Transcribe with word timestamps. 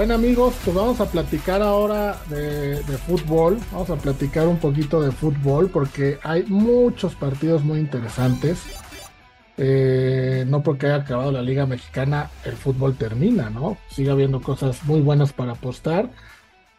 Bueno 0.00 0.14
amigos, 0.14 0.54
pues 0.64 0.74
vamos 0.74 0.98
a 1.02 1.10
platicar 1.10 1.60
ahora 1.60 2.16
de, 2.30 2.78
fútbol, 3.06 3.58
vamos 3.70 3.90
a 3.90 3.96
platicar 3.96 4.48
un 4.48 4.56
poquito 4.56 5.02
de 5.02 5.12
fútbol 5.12 5.68
porque 5.68 6.18
hay 6.22 6.44
muchos 6.44 7.14
partidos 7.14 7.64
muy 7.64 7.80
interesantes. 7.80 8.62
Eh, 9.58 10.46
no 10.48 10.62
porque 10.62 10.86
haya 10.86 11.02
acabado 11.02 11.30
la 11.30 11.42
Liga 11.42 11.66
Mexicana, 11.66 12.30
el 12.46 12.54
fútbol 12.54 12.96
termina, 12.96 13.50
¿no? 13.50 13.76
Sigue 13.90 14.10
habiendo 14.10 14.40
cosas 14.40 14.82
muy 14.86 15.02
buenas 15.02 15.34
para 15.34 15.52
apostar. 15.52 16.08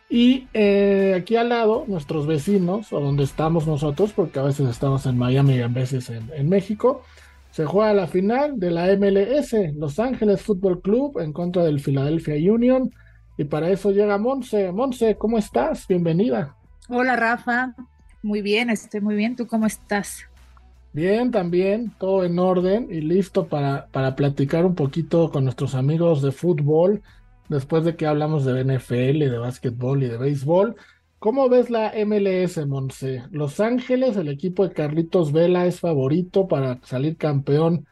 Y 0.09 0.47
eh, 0.55 1.15
aquí 1.15 1.35
al 1.35 1.49
lado, 1.49 1.85
nuestros 1.87 2.25
vecinos, 2.25 2.91
o 2.91 2.99
donde 3.01 3.23
estamos 3.23 3.67
nosotros, 3.67 4.13
porque 4.15 4.39
a 4.39 4.43
veces 4.43 4.67
estamos 4.67 5.05
en 5.05 5.19
Miami 5.19 5.57
y 5.57 5.61
a 5.61 5.67
veces 5.67 6.09
en, 6.09 6.27
en 6.33 6.49
México, 6.49 7.03
se 7.51 7.65
juega 7.65 7.93
la 7.93 8.07
final 8.07 8.59
de 8.59 8.71
la 8.71 8.87
MLS, 8.97 9.53
Los 9.75 9.99
Ángeles 9.99 10.41
Fútbol 10.41 10.81
Club 10.81 11.19
en 11.19 11.33
contra 11.33 11.63
del 11.63 11.81
Philadelphia 11.81 12.51
Union. 12.51 12.91
Y 13.41 13.45
para 13.45 13.71
eso 13.71 13.89
llega 13.89 14.19
Monse. 14.19 14.71
Monse, 14.71 15.17
¿cómo 15.17 15.39
estás? 15.39 15.87
Bienvenida. 15.87 16.55
Hola 16.89 17.15
Rafa, 17.15 17.73
muy 18.21 18.43
bien, 18.43 18.69
estoy 18.69 19.01
muy 19.01 19.15
bien. 19.15 19.35
¿Tú 19.35 19.47
cómo 19.47 19.65
estás? 19.65 20.27
Bien, 20.93 21.31
también, 21.31 21.91
todo 21.97 22.23
en 22.23 22.37
orden 22.37 22.89
y 22.91 23.01
listo 23.01 23.47
para, 23.47 23.87
para 23.87 24.15
platicar 24.15 24.63
un 24.63 24.75
poquito 24.75 25.31
con 25.31 25.45
nuestros 25.45 25.73
amigos 25.73 26.21
de 26.21 26.31
fútbol, 26.31 27.01
después 27.49 27.83
de 27.83 27.95
que 27.95 28.05
hablamos 28.05 28.45
de 28.45 28.63
NFL, 28.63 29.17
de 29.31 29.37
básquetbol 29.39 30.03
y 30.03 30.09
de 30.09 30.17
béisbol. 30.17 30.75
¿Cómo 31.17 31.49
ves 31.49 31.71
la 31.71 31.93
MLS, 32.05 32.63
Monse? 32.67 33.23
Los 33.31 33.59
Ángeles, 33.59 34.17
el 34.17 34.27
equipo 34.27 34.67
de 34.67 34.75
Carlitos 34.75 35.31
Vela 35.31 35.65
es 35.65 35.79
favorito 35.79 36.47
para 36.47 36.79
salir 36.83 37.17
campeón 37.17 37.87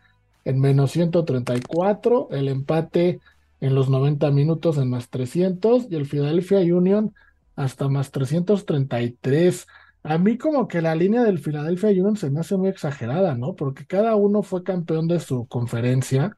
en 0.45 0.59
menos 0.59 0.91
134, 0.91 2.27
el 2.33 2.49
empate 2.49 3.19
en 3.59 3.75
los 3.75 3.89
90 3.89 4.31
minutos 4.31 4.77
en 4.77 4.89
más 4.89 5.09
300 5.09 5.87
y 5.89 5.95
el 5.95 6.05
Philadelphia 6.05 6.59
Union 6.59 7.13
hasta 7.55 7.89
más 7.89 8.11
333. 8.11 9.67
A 10.03 10.17
mí 10.17 10.37
como 10.37 10.67
que 10.67 10.81
la 10.81 10.95
línea 10.95 11.23
del 11.23 11.39
Philadelphia 11.39 11.89
Union 11.89 12.15
se 12.15 12.29
me 12.29 12.39
hace 12.39 12.55
muy 12.57 12.69
exagerada, 12.69 13.35
¿no? 13.35 13.55
Porque 13.55 13.85
cada 13.85 14.15
uno 14.15 14.43
fue 14.43 14.63
campeón 14.63 15.07
de 15.07 15.19
su 15.19 15.47
conferencia. 15.47 16.35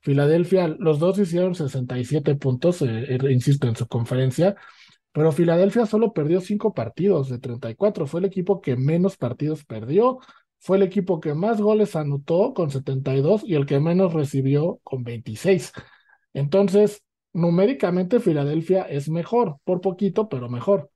Filadelfia, 0.00 0.68
los 0.68 0.98
dos 0.98 1.18
hicieron 1.18 1.54
67 1.54 2.34
puntos, 2.36 2.82
eh, 2.82 3.16
eh, 3.16 3.32
insisto, 3.32 3.68
en 3.68 3.76
su 3.76 3.86
conferencia, 3.86 4.56
pero 5.12 5.32
Filadelfia 5.32 5.86
solo 5.86 6.12
perdió 6.12 6.40
cinco 6.40 6.74
partidos 6.74 7.28
de 7.30 7.38
34. 7.38 8.06
Fue 8.06 8.20
el 8.20 8.26
equipo 8.26 8.60
que 8.60 8.76
menos 8.76 9.16
partidos 9.16 9.64
perdió. 9.64 10.18
Fue 10.58 10.76
el 10.76 10.82
equipo 10.82 11.20
que 11.20 11.34
más 11.34 11.60
goles 11.60 11.94
anotó 11.94 12.52
con 12.52 12.70
72 12.70 13.42
y 13.46 13.54
el 13.54 13.64
que 13.66 13.78
menos 13.80 14.12
recibió 14.12 14.80
con 14.82 15.04
26. 15.04 15.72
Entonces, 16.34 17.02
numéricamente 17.32 18.20
Filadelfia 18.20 18.82
es 18.82 19.08
mejor, 19.08 19.56
por 19.64 19.80
poquito, 19.80 20.28
pero 20.28 20.50
mejor. 20.50 20.90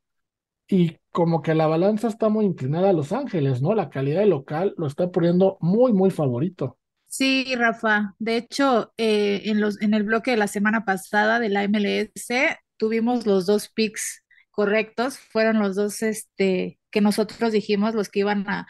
Y 0.68 0.98
como 1.10 1.40
que 1.40 1.54
la 1.54 1.66
balanza 1.66 2.08
está 2.08 2.28
muy 2.28 2.44
inclinada 2.44 2.90
a 2.90 2.92
Los 2.92 3.12
Ángeles, 3.12 3.62
¿no? 3.62 3.74
La 3.74 3.88
calidad 3.88 4.20
del 4.20 4.30
local 4.30 4.74
lo 4.76 4.86
está 4.86 5.10
poniendo 5.10 5.56
muy, 5.60 5.94
muy 5.94 6.10
favorito. 6.10 6.78
Sí, 7.06 7.54
Rafa. 7.56 8.14
De 8.18 8.36
hecho, 8.36 8.92
eh, 8.98 9.42
en, 9.46 9.60
los, 9.60 9.80
en 9.80 9.94
el 9.94 10.02
bloque 10.02 10.32
de 10.32 10.36
la 10.36 10.46
semana 10.46 10.84
pasada 10.84 11.40
de 11.40 11.48
la 11.48 11.66
MLS, 11.66 12.58
tuvimos 12.76 13.26
los 13.26 13.46
dos 13.46 13.70
picks 13.70 14.24
correctos, 14.50 15.18
fueron 15.18 15.58
los 15.58 15.74
dos 15.76 16.02
este, 16.02 16.78
que 16.90 17.00
nosotros 17.00 17.52
dijimos, 17.52 17.94
los 17.94 18.08
que 18.08 18.20
iban 18.20 18.46
a, 18.48 18.66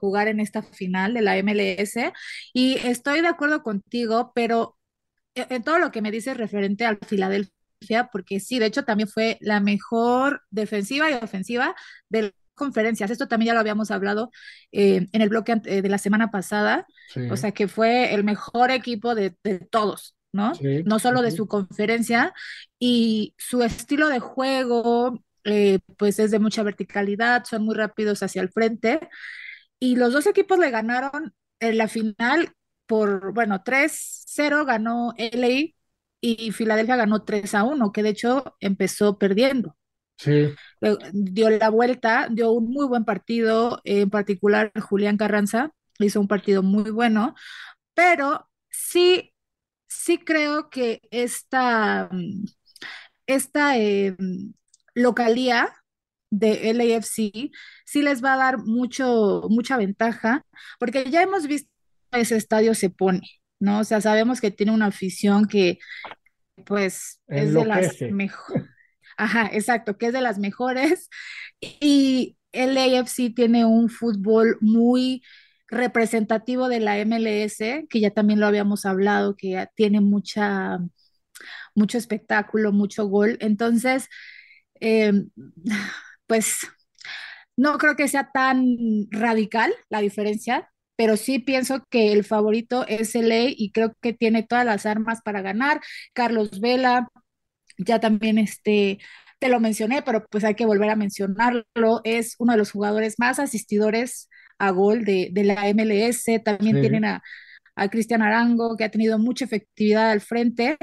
jugar 0.00 0.28
en 0.28 0.38
esta 0.38 0.62
final 0.62 1.14
de 1.14 1.22
la 1.22 1.36
MLS. 1.42 2.12
Y 2.52 2.78
estoy 2.86 3.22
de 3.22 3.28
acuerdo 3.28 3.64
contigo, 3.64 4.30
pero 4.36 4.75
en 5.36 5.62
todo 5.62 5.78
lo 5.78 5.90
que 5.90 6.02
me 6.02 6.10
dices 6.10 6.36
referente 6.36 6.84
al 6.84 6.98
Filadelfia, 7.06 8.08
porque 8.10 8.40
sí, 8.40 8.58
de 8.58 8.66
hecho 8.66 8.84
también 8.84 9.08
fue 9.08 9.38
la 9.40 9.60
mejor 9.60 10.42
defensiva 10.50 11.10
y 11.10 11.14
ofensiva 11.14 11.74
de 12.08 12.22
las 12.22 12.32
conferencias. 12.54 13.10
Esto 13.10 13.28
también 13.28 13.48
ya 13.48 13.54
lo 13.54 13.60
habíamos 13.60 13.90
hablado 13.90 14.30
eh, 14.72 15.06
en 15.12 15.22
el 15.22 15.28
bloque 15.28 15.56
de 15.56 15.88
la 15.88 15.98
semana 15.98 16.30
pasada. 16.30 16.86
O 17.30 17.36
sea 17.36 17.52
que 17.52 17.68
fue 17.68 18.14
el 18.14 18.24
mejor 18.24 18.70
equipo 18.70 19.14
de, 19.14 19.36
de 19.44 19.58
todos. 19.60 20.16
¿no? 20.32 20.52
no 20.84 20.98
solo 20.98 21.22
de 21.22 21.30
su 21.30 21.46
conferencia 21.46 22.34
y 22.78 23.34
su 23.38 23.62
estilo 23.62 24.08
de 24.08 24.18
juego, 24.18 25.24
eh, 25.44 25.78
pues 25.96 26.18
es 26.18 26.30
de 26.30 26.38
mucha 26.38 26.62
verticalidad, 26.62 27.44
son 27.44 27.64
muy 27.64 27.74
rápidos 27.74 28.22
hacia 28.22 28.42
el 28.42 28.50
frente 28.50 29.00
y 29.78 29.96
los 29.96 30.12
dos 30.12 30.26
equipos 30.26 30.58
le 30.58 30.70
ganaron 30.70 31.32
en 31.60 31.78
la 31.78 31.88
final 31.88 32.52
por, 32.86 33.32
bueno, 33.32 33.62
3-0 33.64 34.64
ganó 34.64 35.14
LA 35.16 35.74
y 36.20 36.52
Filadelfia 36.52 36.96
ganó 36.96 37.24
3 37.24 37.54
a 37.54 37.64
1, 37.64 37.92
que 37.92 38.02
de 38.02 38.10
hecho 38.10 38.56
empezó 38.60 39.18
perdiendo. 39.18 39.76
Sí. 40.18 40.54
Dio 41.12 41.50
la 41.50 41.68
vuelta, 41.68 42.28
dio 42.30 42.52
un 42.52 42.70
muy 42.70 42.86
buen 42.86 43.04
partido, 43.04 43.80
en 43.84 44.08
particular 44.10 44.72
Julián 44.80 45.16
Carranza 45.16 45.72
hizo 45.98 46.20
un 46.20 46.28
partido 46.28 46.62
muy 46.62 46.90
bueno, 46.90 47.34
pero 47.94 48.48
sí 48.70 49.34
sí 49.88 50.18
creo 50.18 50.70
que 50.70 51.00
esta, 51.10 52.08
esta 53.26 53.78
eh, 53.78 54.16
localía 54.94 55.72
de 56.30 56.72
LAFC 56.74 57.50
sí 57.84 58.02
les 58.02 58.22
va 58.22 58.34
a 58.34 58.36
dar 58.36 58.58
mucho, 58.58 59.42
mucha 59.48 59.76
ventaja, 59.76 60.44
porque 60.78 61.10
ya 61.10 61.22
hemos 61.22 61.46
visto 61.46 61.70
ese 62.18 62.36
estadio 62.36 62.74
se 62.74 62.90
pone, 62.90 63.28
¿no? 63.60 63.80
O 63.80 63.84
sea, 63.84 64.00
sabemos 64.00 64.40
que 64.40 64.50
tiene 64.50 64.72
una 64.72 64.86
afición 64.86 65.46
que, 65.46 65.78
pues, 66.64 67.20
es 67.28 67.52
de 67.54 67.64
las 67.64 68.00
mejores. 68.10 68.64
Ajá, 69.16 69.48
exacto, 69.52 69.96
que 69.96 70.06
es 70.06 70.12
de 70.12 70.20
las 70.20 70.38
mejores. 70.38 71.08
Y 71.60 72.36
LAFC 72.52 73.34
tiene 73.34 73.64
un 73.64 73.88
fútbol 73.88 74.58
muy 74.60 75.22
representativo 75.68 76.68
de 76.68 76.80
la 76.80 76.98
MLS, 76.98 77.86
que 77.88 78.00
ya 78.00 78.10
también 78.10 78.40
lo 78.40 78.46
habíamos 78.46 78.86
hablado, 78.86 79.36
que 79.36 79.66
tiene 79.74 80.00
mucha, 80.00 80.78
mucho 81.74 81.98
espectáculo, 81.98 82.72
mucho 82.72 83.06
gol. 83.06 83.38
Entonces, 83.40 84.08
eh, 84.80 85.12
pues 86.26 86.60
no 87.56 87.78
creo 87.78 87.96
que 87.96 88.08
sea 88.08 88.30
tan 88.32 89.06
radical 89.10 89.72
la 89.88 90.00
diferencia, 90.00 90.70
pero 90.96 91.16
sí 91.16 91.38
pienso 91.38 91.84
que 91.90 92.12
el 92.12 92.24
favorito 92.24 92.86
es 92.88 93.14
LA 93.14 93.50
y 93.56 93.70
creo 93.72 93.94
que 94.00 94.12
tiene 94.12 94.42
todas 94.42 94.64
las 94.64 94.86
armas 94.86 95.20
para 95.22 95.42
ganar. 95.42 95.80
Carlos 96.14 96.60
Vela, 96.60 97.08
ya 97.78 98.00
también 98.00 98.38
este, 98.38 98.98
te 99.38 99.48
lo 99.48 99.60
mencioné, 99.60 100.02
pero 100.02 100.26
pues 100.30 100.44
hay 100.44 100.54
que 100.54 100.66
volver 100.66 100.90
a 100.90 100.96
mencionarlo, 100.96 102.00
es 102.04 102.36
uno 102.38 102.52
de 102.52 102.58
los 102.58 102.70
jugadores 102.72 103.16
más 103.18 103.38
asistidores 103.38 104.28
a 104.58 104.70
gol 104.70 105.04
de, 105.04 105.30
la 105.34 105.68
MLS, 105.68 106.42
también 106.42 106.80
tienen 106.80 107.04
a, 107.04 107.22
Cristian 107.90 108.22
Arango, 108.22 108.74
que 108.76 108.84
ha 108.84 108.90
tenido 108.90 109.18
mucha 109.18 109.44
efectividad 109.44 110.10
al 110.10 110.22
frente. 110.22 110.78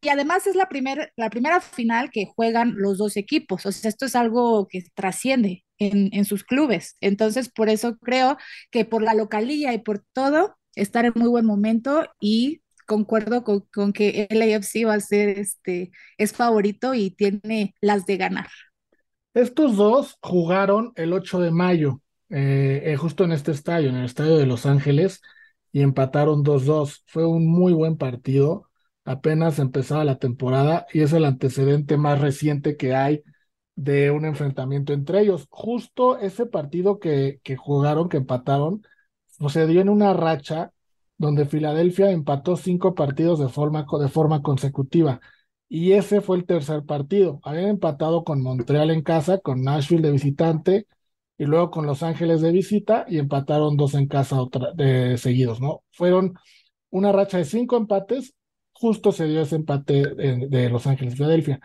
Y 0.00 0.08
además 0.08 0.46
es 0.46 0.56
la, 0.56 0.68
primer, 0.68 1.12
la 1.16 1.30
primera 1.30 1.60
final 1.60 2.10
que 2.10 2.26
juegan 2.26 2.74
los 2.76 2.98
dos 2.98 3.16
equipos, 3.16 3.66
o 3.66 3.72
sea, 3.72 3.88
esto 3.88 4.06
es 4.06 4.16
algo 4.16 4.66
que 4.68 4.84
trasciende 4.94 5.64
en, 5.78 6.24
sus 6.24 6.44
clubes. 6.44 6.96
Entonces, 7.00 7.50
por 7.50 7.68
eso 7.68 7.98
creo 7.98 8.36
que 8.70 8.84
por 8.84 9.02
la 9.02 9.14
localía 9.14 9.74
y 9.74 9.78
por 9.78 10.04
todo, 10.12 10.56
estar 10.74 11.04
en 11.04 11.12
muy 11.14 11.28
buen 11.28 11.44
momento 11.44 12.06
y 12.20 12.62
concuerdo 12.86 13.44
con, 13.44 13.60
con, 13.72 13.92
que 13.92 14.26
el 14.30 14.42
AFC 14.42 14.86
va 14.86 14.94
a 14.94 15.00
ser 15.00 15.38
este 15.38 15.90
es 16.18 16.32
favorito 16.32 16.94
y 16.94 17.10
tiene 17.10 17.74
las 17.80 18.06
de 18.06 18.16
ganar. 18.16 18.48
Estos 19.34 19.76
dos 19.76 20.16
jugaron 20.20 20.92
el 20.96 21.12
8 21.12 21.40
de 21.40 21.50
mayo 21.50 22.00
eh, 22.30 22.82
eh, 22.86 22.96
justo 22.96 23.24
en 23.24 23.32
este 23.32 23.52
estadio, 23.52 23.90
en 23.90 23.96
el 23.96 24.04
estadio 24.06 24.36
de 24.36 24.46
Los 24.46 24.66
Ángeles, 24.66 25.20
y 25.72 25.82
empataron 25.82 26.44
2-2. 26.44 27.02
Fue 27.06 27.26
un 27.26 27.46
muy 27.46 27.72
buen 27.72 27.96
partido. 27.96 28.70
Apenas 29.04 29.58
empezaba 29.58 30.04
la 30.04 30.18
temporada 30.18 30.86
y 30.92 31.00
es 31.00 31.12
el 31.12 31.24
antecedente 31.24 31.96
más 31.96 32.20
reciente 32.20 32.76
que 32.76 32.94
hay 32.94 33.22
de 33.76 34.10
un 34.10 34.24
enfrentamiento 34.24 34.92
entre 34.92 35.20
ellos. 35.20 35.46
Justo 35.50 36.18
ese 36.18 36.46
partido 36.46 36.98
que, 36.98 37.40
que 37.42 37.56
jugaron, 37.56 38.08
que 38.08 38.18
empataron, 38.18 38.82
sucedió 39.26 39.80
en 39.80 39.88
una 39.88 40.12
racha 40.14 40.72
donde 41.18 41.46
Filadelfia 41.46 42.10
empató 42.10 42.56
cinco 42.56 42.94
partidos 42.94 43.38
de 43.38 43.48
forma, 43.48 43.86
de 44.00 44.08
forma 44.08 44.42
consecutiva. 44.42 45.20
Y 45.68 45.92
ese 45.92 46.20
fue 46.20 46.36
el 46.36 46.46
tercer 46.46 46.84
partido. 46.84 47.40
Habían 47.44 47.68
empatado 47.68 48.24
con 48.24 48.42
Montreal 48.42 48.90
en 48.90 49.02
casa, 49.02 49.38
con 49.38 49.62
Nashville 49.62 50.02
de 50.02 50.12
visitante, 50.12 50.86
y 51.38 51.44
luego 51.46 51.70
con 51.70 51.86
Los 51.86 52.02
Ángeles 52.02 52.40
de 52.40 52.52
visita 52.52 53.04
y 53.08 53.18
empataron 53.18 53.76
dos 53.76 53.94
en 53.94 54.06
casa 54.06 54.40
otra, 54.40 54.72
de 54.74 55.18
seguidos, 55.18 55.60
¿no? 55.60 55.82
Fueron 55.92 56.34
una 56.90 57.12
racha 57.12 57.38
de 57.38 57.44
cinco 57.44 57.76
empates, 57.76 58.34
justo 58.84 59.12
se 59.12 59.24
dio 59.24 59.40
ese 59.40 59.56
empate 59.56 60.02
de, 60.14 60.68
Los 60.68 60.86
Ángeles, 60.86 61.14
Filadelfia. 61.14 61.58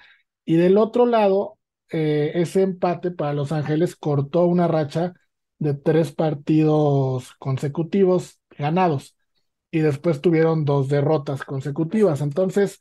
Y 0.45 0.55
del 0.55 0.77
otro 0.77 1.05
lado, 1.05 1.57
eh, 1.91 2.31
ese 2.35 2.61
empate 2.61 3.11
para 3.11 3.33
Los 3.33 3.51
Ángeles 3.51 3.97
cortó 3.97 4.45
una 4.45 4.69
racha 4.69 5.13
de 5.57 5.73
tres 5.73 6.13
partidos 6.13 7.33
consecutivos 7.37 8.39
ganados 8.57 9.17
y 9.69 9.79
después 9.79 10.21
tuvieron 10.21 10.63
dos 10.63 10.87
derrotas 10.87 11.43
consecutivas. 11.43 12.21
Entonces, 12.21 12.79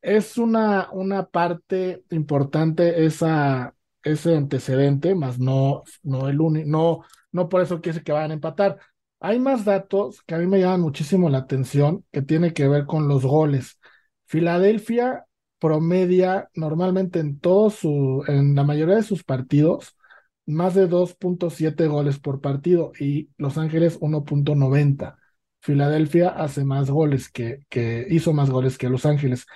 es 0.00 0.38
una, 0.38 0.88
una 0.92 1.26
parte 1.26 2.04
importante 2.10 3.04
esa, 3.04 3.74
ese 4.02 4.34
antecedente, 4.34 5.14
más 5.14 5.38
no, 5.38 5.82
no 6.02 6.28
el 6.30 6.40
único, 6.40 6.66
no, 6.66 7.04
no 7.32 7.50
por 7.50 7.60
eso 7.60 7.82
quiere 7.82 8.02
que 8.02 8.12
vayan 8.12 8.30
a 8.30 8.34
empatar. 8.34 8.78
Hay 9.24 9.40
más 9.40 9.64
datos 9.64 10.20
que 10.26 10.34
a 10.34 10.38
mí 10.38 10.46
me 10.46 10.60
llaman 10.60 10.82
muchísimo 10.82 11.30
la 11.30 11.38
atención 11.38 12.04
que 12.12 12.20
tiene 12.20 12.52
que 12.52 12.68
ver 12.68 12.84
con 12.84 13.08
los 13.08 13.24
goles. 13.24 13.78
Filadelfia 14.26 15.24
promedia 15.58 16.50
normalmente 16.54 17.20
en 17.20 17.40
todos 17.40 17.76
su, 17.76 18.22
en 18.28 18.54
la 18.54 18.64
mayoría 18.64 18.96
de 18.96 19.02
sus 19.02 19.24
partidos, 19.24 19.96
más 20.44 20.74
de 20.74 20.86
2.7 20.86 21.86
goles 21.86 22.18
por 22.18 22.42
partido 22.42 22.92
y 23.00 23.30
Los 23.38 23.56
Ángeles 23.56 23.98
1.90. 23.98 25.16
Filadelfia 25.60 26.28
hace 26.28 26.66
más 26.66 26.90
goles 26.90 27.30
que, 27.30 27.64
que 27.70 28.06
hizo 28.10 28.34
más 28.34 28.50
goles 28.50 28.76
que 28.76 28.90
Los 28.90 29.06
Ángeles. 29.06 29.46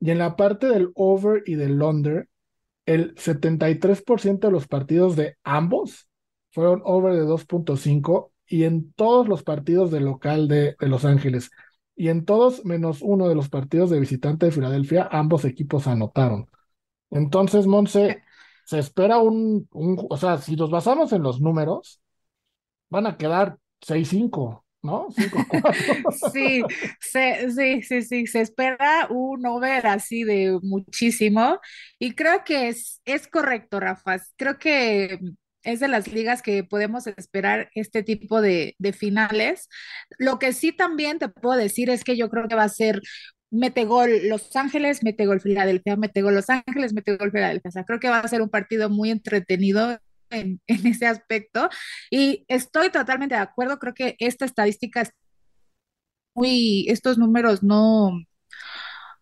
Y 0.00 0.10
en 0.10 0.18
la 0.18 0.34
parte 0.34 0.66
del 0.66 0.90
over 0.96 1.44
y 1.46 1.54
del 1.54 1.80
under, 1.80 2.28
el 2.86 3.14
73% 3.14 4.48
de 4.48 4.52
los 4.52 4.66
partidos 4.66 5.14
de 5.14 5.36
ambos 5.44 6.08
fueron 6.50 6.82
over 6.84 7.14
de 7.14 7.24
2.5 7.24 8.31
y 8.52 8.64
en 8.64 8.92
todos 8.92 9.28
los 9.28 9.42
partidos 9.44 9.90
de 9.90 10.00
local 10.00 10.46
de, 10.46 10.76
de 10.78 10.88
Los 10.88 11.06
Ángeles 11.06 11.50
y 11.96 12.08
en 12.08 12.24
todos 12.26 12.64
menos 12.66 12.98
uno 13.02 13.28
de 13.28 13.34
los 13.34 13.48
partidos 13.48 13.88
de 13.90 13.98
visitante 14.00 14.46
de 14.46 14.52
Filadelfia, 14.52 15.08
ambos 15.10 15.44
equipos 15.46 15.86
anotaron. 15.86 16.50
Entonces, 17.10 17.66
Monse, 17.66 18.22
se 18.64 18.78
espera 18.78 19.18
un, 19.18 19.68
un, 19.72 20.06
o 20.10 20.16
sea, 20.18 20.38
si 20.38 20.56
nos 20.56 20.70
basamos 20.70 21.12
en 21.12 21.22
los 21.22 21.40
números, 21.40 22.00
van 22.90 23.06
a 23.06 23.16
quedar 23.16 23.58
6-5, 23.80 24.64
¿no? 24.82 25.08
5-4. 25.10 25.74
Sí, 26.32 26.62
sí, 27.00 27.82
sí, 27.82 28.02
sí, 28.02 28.26
se 28.26 28.40
espera 28.40 29.06
un 29.10 29.46
over 29.46 29.86
así 29.86 30.24
de 30.24 30.58
muchísimo 30.62 31.58
y 31.98 32.14
creo 32.14 32.44
que 32.44 32.68
es, 32.68 33.00
es 33.04 33.28
correcto, 33.28 33.80
Rafa. 33.80 34.18
Creo 34.36 34.58
que 34.58 35.18
es 35.62 35.80
de 35.80 35.88
las 35.88 36.08
ligas 36.08 36.42
que 36.42 36.64
podemos 36.64 37.06
esperar 37.06 37.70
este 37.74 38.02
tipo 38.02 38.40
de, 38.40 38.74
de 38.78 38.92
finales. 38.92 39.68
Lo 40.18 40.38
que 40.38 40.52
sí 40.52 40.72
también 40.72 41.18
te 41.18 41.28
puedo 41.28 41.58
decir 41.58 41.90
es 41.90 42.04
que 42.04 42.16
yo 42.16 42.30
creo 42.30 42.48
que 42.48 42.54
va 42.54 42.64
a 42.64 42.68
ser 42.68 43.00
mete 43.50 43.84
gol 43.84 44.28
Los 44.28 44.54
Ángeles, 44.56 45.04
mete 45.04 45.26
gol 45.26 45.40
Filadelfia, 45.40 45.96
mete 45.96 46.22
gol 46.22 46.34
Los 46.34 46.50
Ángeles, 46.50 46.94
mete 46.94 47.16
gol 47.16 47.30
Filadelfia. 47.30 47.68
O 47.68 47.72
sea, 47.72 47.84
creo 47.84 48.00
que 48.00 48.08
va 48.08 48.18
a 48.20 48.28
ser 48.28 48.42
un 48.42 48.48
partido 48.48 48.88
muy 48.90 49.10
entretenido 49.10 49.98
en, 50.30 50.60
en, 50.66 50.86
ese 50.86 51.06
aspecto. 51.06 51.68
Y 52.10 52.44
estoy 52.48 52.90
totalmente 52.90 53.34
de 53.34 53.40
acuerdo, 53.42 53.78
creo 53.78 53.94
que 53.94 54.16
esta 54.18 54.44
estadística 54.46 55.02
es 55.02 55.12
muy, 56.34 56.86
estos 56.88 57.18
números 57.18 57.62
no 57.62 58.08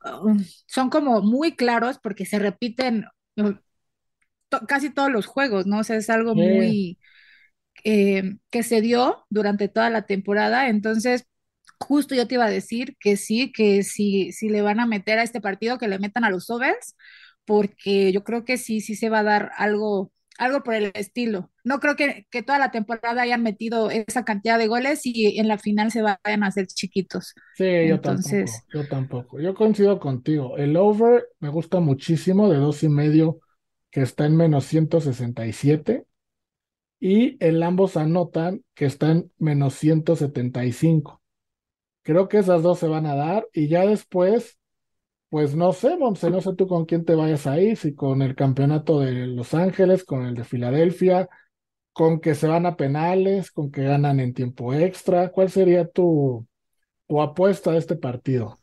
uh, 0.04 0.38
son 0.66 0.90
como 0.90 1.22
muy 1.22 1.56
claros 1.56 1.98
porque 2.02 2.25
se 2.25 2.38
repiten 2.38 3.06
uh, 3.36 3.54
to 4.50 4.67
casi 4.67 4.91
todos 4.91 5.11
los 5.11 5.26
juegos, 5.26 5.67
¿no? 5.67 5.81
O 5.81 5.85
sea, 5.85 5.97
es 5.97 6.11
algo 6.11 6.35
muy 6.37 6.99
eh, 7.85 8.37
que 8.50 8.62
se 8.62 8.81
dio 8.81 9.25
durante 9.31 9.69
toda 9.69 9.91
la 9.91 10.02
temporada. 10.06 10.69
Entonces, 10.69 11.26
justo 11.79 12.14
yo 12.14 12.26
te 12.29 12.35
iba 12.37 12.47
a 12.47 12.50
decir 12.50 12.97
que 13.00 13.17
sí, 13.17 13.52
que 13.52 13.82
si, 13.82 14.32
si 14.32 14.49
le 14.49 14.62
van 14.62 14.81
a 14.81 14.87
meter 14.87 15.19
a 15.19 15.23
este 15.23 15.41
partido, 15.41 15.79
que 15.79 15.88
le 15.88 15.99
metan 15.99 16.25
a 16.25 16.31
los 16.31 16.50
overs, 16.50 16.97
porque 17.44 18.12
yo 18.12 18.25
creo 18.25 18.44
que 18.44 18.58
sí, 18.58 18.81
sí 18.81 18.94
se 18.97 19.08
va 19.11 19.20
a 19.20 19.23
dar 19.25 19.50
algo, 19.56 20.12
algo 20.38 20.62
por 20.62 20.75
el 20.75 20.93
estilo. 20.94 21.50
No 21.64 21.81
creo 21.81 21.96
que, 21.96 22.26
que 22.31 22.43
toda 22.43 22.58
la 22.58 22.70
temporada 22.70 23.23
hayan 23.23 23.43
metido 23.43 23.91
esa 23.91 24.25
cantidad 24.25 24.58
de 24.58 24.69
goles 24.69 25.00
y 25.05 25.38
en 25.38 25.49
la 25.49 25.58
final 25.58 25.91
se 25.91 26.03
vayan 26.03 26.43
a 26.44 26.49
hacer 26.49 26.67
chiquitos. 26.67 27.35
Sí, 27.53 27.64
yo 27.88 27.96
Entonces, 27.96 28.00
tampoco, 28.00 28.64
yo 28.73 28.88
tampoco. 28.88 29.41
Yo 29.41 29.55
coincido 29.55 29.99
contigo. 30.00 30.56
El 30.56 30.76
over 30.76 31.26
me 31.41 31.49
gusta 31.50 31.81
muchísimo 31.81 32.49
de 32.49 32.56
dos 32.58 32.82
y 32.82 32.88
medio, 32.88 33.41
que 33.90 34.02
está 34.02 34.26
en 34.26 34.37
menos 34.37 34.64
167, 34.66 36.06
y 37.00 37.37
el 37.44 37.62
ambos 37.62 37.96
anotan, 37.96 38.64
que 38.75 38.87
está 38.87 39.12
en 39.12 39.32
menos 39.38 39.75
175. 39.75 41.22
Creo 42.02 42.28
que 42.28 42.38
esas 42.38 42.62
dos 42.62 42.78
se 42.81 42.88
van 42.88 43.06
a 43.06 43.16
dar, 43.16 43.46
y 43.52 43.69
ya 43.69 43.87
después, 43.87 44.58
pues 45.31 45.54
no 45.56 45.72
sé, 45.72 45.96
Monse, 45.98 46.31
no 46.31 46.40
sé 46.40 46.54
tú 46.56 46.66
con 46.69 46.87
quién 46.87 47.04
te 47.04 47.14
vayas 47.14 47.46
ahí, 47.46 47.76
si 47.76 47.94
con 47.94 48.22
el 48.22 48.34
campeonato 48.37 49.00
de 49.00 49.12
Los 49.28 49.54
Ángeles, 49.54 50.04
con 50.04 50.26
el 50.26 50.34
de 50.34 50.44
Filadelfia, 50.44 51.28
con 51.93 52.20
que 52.20 52.34
se 52.36 52.48
van 52.48 52.66
a 52.66 52.76
penales, 52.76 53.50
con 53.52 53.72
que 53.72 53.84
ganan 53.84 54.20
en 54.20 54.34
tiempo 54.34 54.75
extra. 54.75 55.31
¿Cuál 55.32 55.50
sería 55.50 55.88
tu, 55.88 56.46
tu 57.08 57.22
apuesta 57.22 57.72
de 57.72 57.78
este 57.81 57.96
partido? 57.96 58.59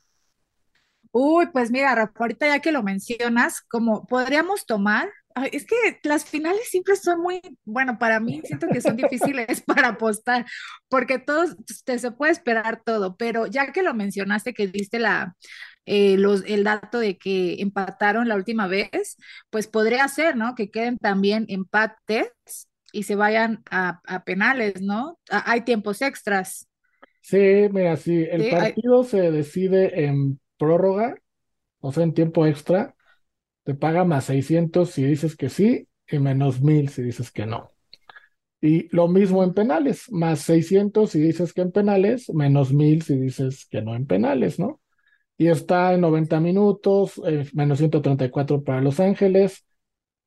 Uy, 1.19 1.47
pues 1.51 1.71
mira, 1.71 1.95
Rafa, 1.95 2.13
ahorita 2.19 2.47
ya 2.47 2.59
que 2.59 2.71
lo 2.71 2.83
mencionas, 2.83 3.61
como 3.61 4.05
podríamos 4.05 4.65
tomar, 4.67 5.09
es 5.51 5.65
que 5.65 5.75
las 6.03 6.25
finales 6.25 6.67
siempre 6.69 6.95
son 6.95 7.21
muy, 7.21 7.41
bueno, 7.65 7.97
para 7.99 8.19
mí 8.19 8.41
siento 8.45 8.69
que 8.69 8.81
son 8.81 8.95
difíciles 8.97 9.61
para 9.65 9.89
apostar, 9.89 10.45
porque 10.89 11.17
todos, 11.19 11.55
te, 11.85 11.97
se 11.99 12.11
puede 12.11 12.31
esperar 12.33 12.81
todo, 12.85 13.15
pero 13.17 13.47
ya 13.47 13.71
que 13.71 13.81
lo 13.83 13.93
mencionaste, 13.95 14.53
que 14.53 14.67
diste 14.67 14.99
la, 14.99 15.35
eh, 15.85 16.17
los, 16.17 16.43
el 16.45 16.63
dato 16.63 16.99
de 16.99 17.17
que 17.17 17.61
empataron 17.61 18.27
la 18.27 18.35
última 18.35 18.67
vez, 18.67 19.17
pues 19.49 19.67
podría 19.67 20.07
ser, 20.09 20.35
¿no? 20.35 20.53
Que 20.55 20.69
queden 20.71 20.97
también 20.99 21.45
empates 21.49 22.29
y 22.91 23.03
se 23.03 23.15
vayan 23.15 23.63
a, 23.71 24.01
a 24.05 24.23
penales, 24.23 24.81
¿no? 24.81 25.19
A- 25.31 25.51
hay 25.51 25.61
tiempos 25.61 26.01
extras, 26.03 26.67
Sí, 27.21 27.37
mira, 27.71 27.97
el 28.05 28.45
¿sí? 28.45 28.51
Hay, 28.55 28.77
partido 28.77 29.03
se 29.03 29.31
decide 29.31 30.05
en 30.05 30.39
prórroga, 30.57 31.15
o 31.79 31.91
sea, 31.91 32.03
en 32.03 32.13
tiempo 32.13 32.45
extra, 32.45 32.95
te 33.63 33.75
paga 33.75 34.05
más 34.05 34.25
600 34.25 34.89
si 34.89 35.03
dices 35.03 35.35
que 35.35 35.49
sí 35.49 35.87
y 36.09 36.19
menos 36.19 36.61
1000 36.61 36.89
si 36.89 37.03
dices 37.03 37.31
que 37.31 37.45
no. 37.45 37.71
Y 38.61 38.93
lo 38.95 39.07
mismo 39.07 39.43
en 39.43 39.53
penales, 39.53 40.11
más 40.11 40.39
600 40.41 41.11
si 41.11 41.19
dices 41.19 41.53
que 41.53 41.61
en 41.61 41.71
penales, 41.71 42.29
menos 42.33 42.73
1000 42.73 43.03
si 43.03 43.17
dices 43.17 43.67
que 43.69 43.81
no 43.81 43.95
en 43.95 44.07
penales, 44.07 44.59
¿no? 44.59 44.81
Y 45.37 45.47
está 45.47 45.93
en 45.93 46.01
90 46.01 46.39
minutos, 46.39 47.21
eh, 47.25 47.45
menos 47.53 47.77
134 47.79 48.63
para 48.63 48.81
Los 48.81 48.99
Ángeles, 48.99 49.65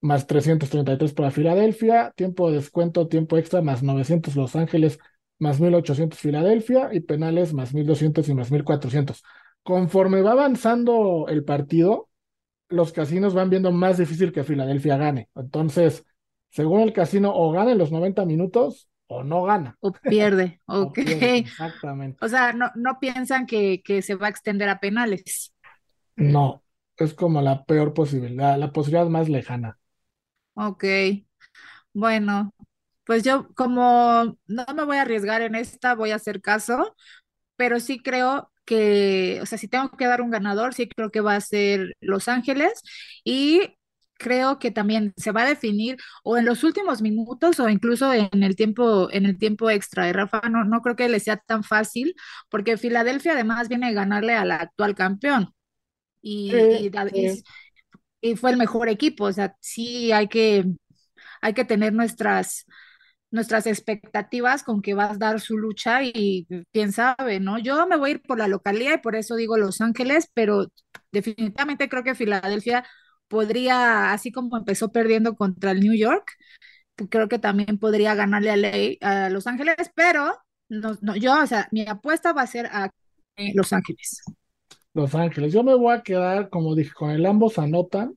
más 0.00 0.26
333 0.26 1.12
para 1.14 1.30
Filadelfia, 1.30 2.12
tiempo 2.16 2.50
de 2.50 2.56
descuento, 2.56 3.08
tiempo 3.08 3.36
extra, 3.38 3.62
más 3.62 3.82
900 3.82 4.36
Los 4.36 4.56
Ángeles, 4.56 4.98
más 5.38 5.60
1800 5.60 6.18
Filadelfia 6.18 6.90
y 6.92 7.00
penales 7.00 7.52
más 7.54 7.74
1200 7.74 8.28
y 8.28 8.34
más 8.34 8.50
1400. 8.52 9.22
Conforme 9.70 10.20
va 10.22 10.32
avanzando 10.32 11.26
el 11.28 11.44
partido, 11.44 12.08
los 12.68 12.92
casinos 12.92 13.34
van 13.34 13.50
viendo 13.50 13.72
más 13.72 13.98
difícil 13.98 14.32
que 14.32 14.44
Filadelfia 14.44 14.96
gane. 14.96 15.28
Entonces, 15.36 16.04
según 16.50 16.80
el 16.80 16.92
casino, 16.92 17.32
o 17.34 17.52
gana 17.52 17.72
en 17.72 17.78
los 17.78 17.92
90 17.92 18.24
minutos 18.26 18.90
o 19.06 19.24
no 19.24 19.42
gana, 19.44 19.78
o 19.80 19.92
pierde, 19.92 20.60
o 20.66 20.88
ok. 20.88 20.98
pierde. 20.98 21.44
Exactamente. 21.44 22.20
O 22.20 22.28
sea, 22.28 22.52
no, 22.52 22.70
no 22.76 22.98
piensan 23.00 23.46
que, 23.46 23.82
que 23.84 24.02
se 24.02 24.14
va 24.16 24.26
a 24.26 24.30
extender 24.30 24.68
a 24.68 24.80
penales. 24.80 25.52
No, 26.16 26.62
es 26.98 27.14
como 27.14 27.42
la 27.42 27.64
peor 27.64 27.94
posibilidad, 27.94 28.56
la 28.58 28.72
posibilidad 28.72 29.08
más 29.08 29.28
lejana. 29.28 29.78
Ok, 30.54 30.84
bueno, 31.92 32.54
pues 33.04 33.24
yo 33.24 33.48
como 33.54 34.36
no 34.46 34.66
me 34.74 34.84
voy 34.84 34.96
a 34.98 35.02
arriesgar 35.02 35.42
en 35.42 35.54
esta, 35.54 35.94
voy 35.94 36.10
a 36.12 36.16
hacer 36.16 36.40
caso, 36.42 36.96
pero 37.56 37.80
sí 37.80 38.02
creo 38.02 38.49
que, 38.64 39.40
o 39.42 39.46
sea, 39.46 39.58
si 39.58 39.68
tengo 39.68 39.90
que 39.92 40.06
dar 40.06 40.22
un 40.22 40.30
ganador, 40.30 40.74
sí 40.74 40.88
creo 40.88 41.10
que 41.10 41.20
va 41.20 41.36
a 41.36 41.40
ser 41.40 41.96
Los 42.00 42.28
Ángeles 42.28 42.82
y 43.24 43.76
creo 44.18 44.58
que 44.58 44.70
también 44.70 45.14
se 45.16 45.32
va 45.32 45.42
a 45.42 45.46
definir 45.48 45.96
o 46.24 46.36
en 46.36 46.44
los 46.44 46.62
últimos 46.64 47.00
minutos 47.02 47.58
o 47.60 47.68
incluso 47.70 48.12
en 48.12 48.42
el 48.42 48.54
tiempo, 48.56 49.08
en 49.12 49.24
el 49.26 49.38
tiempo 49.38 49.70
extra. 49.70 50.08
Y 50.08 50.12
Rafa, 50.12 50.42
no, 50.50 50.64
no 50.64 50.82
creo 50.82 50.94
que 50.96 51.08
le 51.08 51.20
sea 51.20 51.38
tan 51.38 51.64
fácil 51.64 52.14
porque 52.50 52.76
Filadelfia 52.76 53.32
además 53.32 53.68
viene 53.68 53.88
a 53.88 53.92
ganarle 53.92 54.34
al 54.34 54.50
actual 54.52 54.94
campeón 54.94 55.54
y, 56.22 56.50
Sí, 56.50 56.86
y, 56.86 56.90
da- 56.90 57.08
y 57.14 57.28
sí. 57.28 57.44
y 58.20 58.36
fue 58.36 58.50
el 58.50 58.56
mejor 58.56 58.88
equipo, 58.88 59.24
o 59.24 59.32
sea, 59.32 59.56
sí 59.60 60.12
hay 60.12 60.28
que, 60.28 60.64
hay 61.40 61.54
que 61.54 61.64
tener 61.64 61.92
nuestras, 61.92 62.66
nuestras 63.30 63.66
expectativas 63.66 64.62
con 64.64 64.82
que 64.82 64.94
vas 64.94 65.12
a 65.12 65.18
dar 65.18 65.40
su 65.40 65.56
lucha 65.58 66.02
y 66.02 66.46
quién 66.72 66.92
sabe, 66.92 67.40
¿no? 67.40 67.58
Yo 67.58 67.86
me 67.86 67.96
voy 67.96 68.10
a 68.10 68.12
ir 68.14 68.22
por 68.22 68.38
la 68.38 68.48
localía 68.48 68.94
y 68.94 68.98
por 68.98 69.16
eso 69.16 69.36
digo 69.36 69.56
Los 69.56 69.80
Ángeles, 69.80 70.30
pero 70.34 70.66
definitivamente 71.12 71.88
creo 71.88 72.02
que 72.04 72.14
Filadelfia 72.14 72.84
podría, 73.28 74.12
así 74.12 74.32
como 74.32 74.56
empezó 74.56 74.90
perdiendo 74.92 75.36
contra 75.36 75.70
el 75.72 75.80
New 75.80 75.94
York, 75.94 76.32
creo 77.10 77.28
que 77.28 77.38
también 77.38 77.78
podría 77.78 78.14
ganarle 78.14 78.50
a, 78.50 78.56
Ley- 78.56 78.98
a 79.00 79.30
Los 79.30 79.46
Ángeles, 79.46 79.76
pero 79.94 80.36
no, 80.68 80.96
no, 81.00 81.16
yo, 81.16 81.40
o 81.42 81.46
sea, 81.46 81.68
mi 81.72 81.86
apuesta 81.86 82.32
va 82.32 82.42
a 82.42 82.46
ser 82.46 82.66
a 82.66 82.90
Los 83.54 83.72
Ángeles. 83.72 84.22
Los 84.94 85.14
Ángeles. 85.16 85.52
Yo 85.52 85.62
me 85.64 85.74
voy 85.74 85.94
a 85.94 86.02
quedar, 86.02 86.48
como 86.50 86.74
dije, 86.74 86.92
con 86.94 87.10
el 87.10 87.26
ambos 87.26 87.58
anotan. 87.58 88.14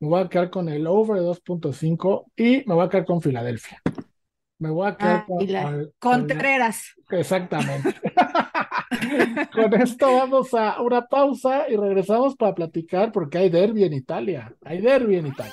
Me 0.00 0.08
voy 0.08 0.22
a 0.22 0.30
quedar 0.30 0.50
con 0.50 0.68
el 0.70 0.86
over 0.88 1.18
de 1.20 1.26
2.5 1.26 2.26
y 2.36 2.64
me 2.66 2.74
voy 2.74 2.86
a 2.86 2.90
quedar 2.90 3.06
con 3.06 3.22
Filadelfia. 3.22 3.83
Me 4.64 4.70
voy 4.70 4.88
a 4.88 4.96
quedar 4.96 5.26
con, 5.26 5.92
Contreras. 5.98 6.94
exactamente. 7.10 7.94
con 9.52 9.74
esto 9.74 10.06
vamos 10.06 10.54
a 10.54 10.80
una 10.80 11.06
pausa 11.06 11.68
y 11.68 11.76
regresamos 11.76 12.34
para 12.34 12.54
platicar 12.54 13.12
porque 13.12 13.36
hay 13.36 13.50
derby 13.50 13.84
en 13.84 13.92
Italia. 13.92 14.56
Hay 14.64 14.80
derby 14.80 15.16
en 15.16 15.26
Italia. 15.26 15.52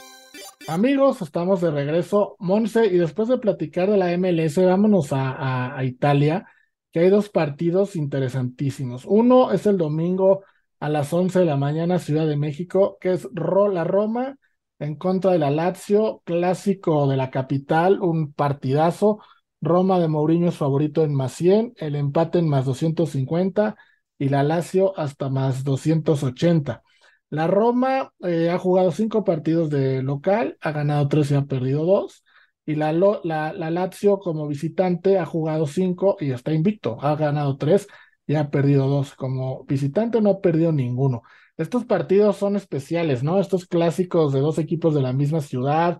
Amigos, 0.69 1.21
estamos 1.21 1.59
de 1.59 1.71
regreso. 1.71 2.37
Monse, 2.39 2.85
y 2.85 2.97
después 2.97 3.27
de 3.27 3.37
platicar 3.37 3.89
de 3.89 3.97
la 3.97 4.17
MLS, 4.17 4.57
vámonos 4.63 5.11
a, 5.11 5.75
a 5.75 5.83
Italia, 5.83 6.45
que 6.93 7.01
hay 7.01 7.09
dos 7.09 7.27
partidos 7.27 7.97
interesantísimos. 7.97 9.03
Uno 9.05 9.51
es 9.51 9.65
el 9.65 9.77
domingo 9.77 10.45
a 10.79 10.87
las 10.87 11.11
11 11.11 11.39
de 11.39 11.45
la 11.45 11.57
mañana, 11.57 11.99
Ciudad 11.99 12.27
de 12.27 12.37
México, 12.37 12.97
que 13.01 13.11
es 13.11 13.27
la 13.33 13.83
Roma 13.83 14.37
en 14.81 14.95
contra 14.95 15.31
de 15.31 15.39
la 15.39 15.51
Lazio, 15.51 16.21
clásico 16.25 17.07
de 17.07 17.15
la 17.17 17.29
capital, 17.29 18.01
un 18.01 18.33
partidazo. 18.33 19.19
Roma 19.61 19.99
de 19.99 20.07
Mourinho 20.07 20.49
es 20.49 20.55
favorito 20.57 21.03
en 21.03 21.13
más 21.13 21.33
100, 21.33 21.73
el 21.77 21.95
empate 21.95 22.39
en 22.39 22.49
más 22.49 22.65
250 22.65 23.75
y 24.17 24.29
la 24.29 24.41
Lazio 24.43 24.97
hasta 24.97 25.29
más 25.29 25.63
280. 25.63 26.81
La 27.29 27.45
Roma 27.47 28.11
eh, 28.21 28.49
ha 28.49 28.57
jugado 28.57 28.91
cinco 28.91 29.23
partidos 29.23 29.69
de 29.69 30.01
local, 30.01 30.57
ha 30.61 30.71
ganado 30.71 31.07
tres 31.07 31.29
y 31.31 31.35
ha 31.35 31.43
perdido 31.45 31.85
dos. 31.85 32.23
Y 32.65 32.75
la, 32.75 32.91
la, 32.93 33.53
la 33.53 33.69
Lazio 33.69 34.17
como 34.19 34.47
visitante 34.47 35.19
ha 35.19 35.25
jugado 35.25 35.67
cinco 35.67 36.17
y 36.19 36.31
está 36.31 36.53
invicto, 36.53 36.97
ha 37.01 37.15
ganado 37.15 37.57
tres 37.57 37.87
y 38.25 38.35
ha 38.35 38.49
perdido 38.49 38.87
dos. 38.87 39.13
Como 39.15 39.63
visitante 39.65 40.21
no 40.21 40.31
ha 40.31 40.41
perdido 40.41 40.71
ninguno. 40.71 41.21
Estos 41.57 41.85
partidos 41.85 42.37
son 42.37 42.55
especiales, 42.55 43.23
¿no? 43.23 43.39
Estos 43.39 43.65
clásicos 43.65 44.33
de 44.33 44.39
dos 44.39 44.57
equipos 44.57 44.95
de 44.95 45.01
la 45.01 45.13
misma 45.13 45.41
ciudad, 45.41 45.99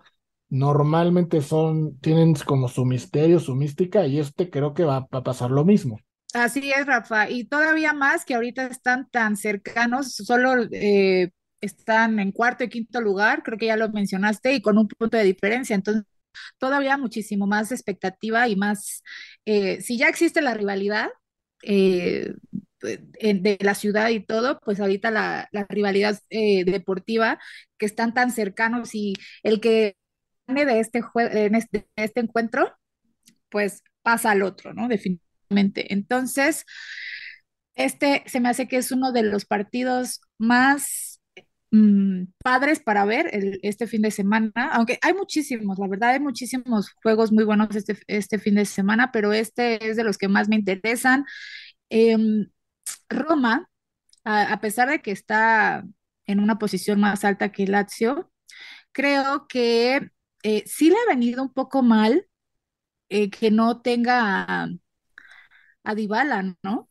normalmente 0.49 1.41
son, 1.41 1.97
tienen 1.99 2.33
como 2.45 2.67
su 2.67 2.85
misterio, 2.85 3.39
su 3.39 3.55
mística, 3.55 4.05
y 4.05 4.19
este 4.19 4.49
creo 4.49 4.73
que 4.73 4.83
va, 4.83 5.07
a 5.09 5.23
pasar 5.23 5.49
lo 5.49 5.63
mismo. 5.63 5.99
Así 6.33 6.71
es, 6.71 6.85
Rafa, 6.85 7.29
y 7.29 7.45
todavía 7.45 7.93
más 7.93 8.25
que 8.25 8.35
ahorita 8.35 8.67
están 8.67 9.09
tan 9.09 9.37
cercanos, 9.37 10.13
solo 10.13 10.63
eh, 10.71 11.31
están 11.61 12.19
en 12.19 12.31
cuarto 12.31 12.63
y 12.63 12.69
quinto 12.69 13.01
lugar, 13.01 13.43
creo 13.43 13.57
que 13.57 13.67
ya 13.67 13.77
lo 13.77 13.89
mencionaste, 13.89 14.53
y 14.53 14.61
con 14.61 14.77
un 14.77 14.87
punto 14.87 15.17
de 15.17 15.23
diferencia, 15.23 15.75
entonces 15.75 16.03
todavía 16.57 16.97
muchísimo 16.97 17.47
más 17.47 17.71
expectativa 17.71 18.47
y 18.47 18.55
más, 18.55 19.03
eh, 19.45 19.81
si 19.81 19.97
ya 19.97 20.07
existe 20.07 20.41
la 20.41 20.53
rivalidad, 20.53 21.09
eh, 21.63 22.33
de 22.81 23.57
la 23.61 23.75
ciudad 23.75 24.09
y 24.09 24.19
todo, 24.19 24.59
pues 24.63 24.79
ahorita 24.79 25.11
la, 25.11 25.49
rivalidad 25.69 26.19
eh, 26.29 26.65
deportiva 26.65 27.39
que 27.77 27.85
están 27.85 28.13
tan 28.13 28.31
cercanos 28.31 28.95
y 28.95 29.13
el 29.43 29.59
que 29.61 29.95
gane 30.47 30.65
de 30.65 30.79
este, 30.79 31.01
en 31.15 31.55
este, 31.55 31.87
este 31.95 32.19
encuentro, 32.19 32.73
pues 33.49 33.83
pasa 34.01 34.31
al 34.31 34.43
otro, 34.43 34.73
¿no? 34.73 34.87
Definitivamente. 34.87 35.93
Entonces, 35.93 36.65
este 37.75 38.23
se 38.25 38.39
me 38.39 38.49
hace 38.49 38.67
que 38.67 38.77
es 38.77 38.91
uno 38.91 39.11
de 39.11 39.23
los 39.23 39.45
partidos 39.45 40.21
más 40.37 41.21
mm, 41.71 42.25
padres 42.43 42.79
para 42.81 43.05
ver 43.05 43.29
este 43.63 43.87
fin 43.87 44.01
de 44.01 44.11
semana, 44.11 44.71
aunque 44.73 44.99
hay 45.01 45.13
muchísimos, 45.13 45.79
la 45.79 45.87
verdad 45.87 46.11
hay 46.11 46.19
muchísimos 46.19 46.91
juegos 47.03 47.31
muy 47.31 47.43
buenos 47.43 47.75
este, 47.75 47.97
este 48.07 48.39
fin 48.39 48.55
de 48.55 48.65
semana, 48.65 49.11
pero 49.11 49.33
este 49.33 49.89
es 49.89 49.95
de 49.97 50.03
los 50.03 50.17
que 50.17 50.27
más 50.27 50.49
me 50.49 50.55
interesan. 50.57 51.25
Em, 51.89 52.47
Roma, 53.11 53.69
a, 54.23 54.59
pesar 54.61 54.89
de 54.89 55.01
que 55.01 55.11
está 55.11 55.83
en 56.25 56.39
una 56.39 56.57
posición 56.57 56.99
más 56.99 57.23
alta 57.25 57.51
que 57.51 57.67
Lazio, 57.67 58.31
creo 58.91 59.47
que 59.47 60.11
eh, 60.43 60.63
sí 60.65 60.89
le 60.89 60.95
ha 60.95 61.13
venido 61.13 61.41
un 61.41 61.53
poco 61.53 61.81
mal 61.81 62.27
eh, 63.09 63.29
que 63.29 63.51
no 63.51 63.81
tenga 63.81 64.45
a, 64.47 64.69
a 65.83 65.95
Dybala, 65.95 66.55
¿no? 66.63 66.89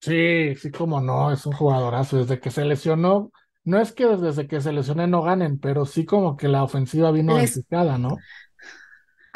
Sí, 0.00 0.54
sí, 0.56 0.70
como 0.70 1.00
no, 1.00 1.32
es 1.32 1.46
un 1.46 1.54
jugadorazo. 1.54 2.18
Desde 2.18 2.38
que 2.38 2.50
se 2.50 2.64
lesionó, 2.64 3.32
no 3.64 3.80
es 3.80 3.92
que 3.92 4.06
desde 4.06 4.46
que 4.46 4.60
se 4.60 4.72
lesioné 4.72 5.06
no 5.06 5.22
ganen, 5.22 5.58
pero 5.58 5.86
sí 5.86 6.04
como 6.04 6.36
que 6.36 6.48
la 6.48 6.62
ofensiva 6.62 7.10
vino 7.10 7.38
Les... 7.38 7.62
¿no? 7.98 8.18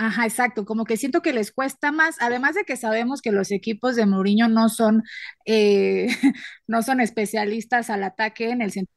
Ajá, 0.01 0.27
exacto, 0.27 0.65
como 0.65 0.85
que 0.85 0.97
siento 0.97 1.23
que 1.23 1.33
les 1.33 1.51
cuesta 1.51 1.91
más, 1.91 2.17
además 2.21 2.55
de 2.55 2.65
que 2.65 2.77
sabemos 2.77 3.21
que 3.21 3.33
los 3.33 3.51
equipos 3.51 3.97
de 3.97 4.07
Mourinho 4.07 4.49
no 4.49 4.69
son, 4.69 5.03
eh, 5.45 6.07
no 6.69 6.83
son 6.83 7.01
especialistas 7.01 7.91
al 7.91 8.05
ataque 8.05 8.51
en 8.51 8.63
el 8.63 8.71
sentido, 8.71 8.95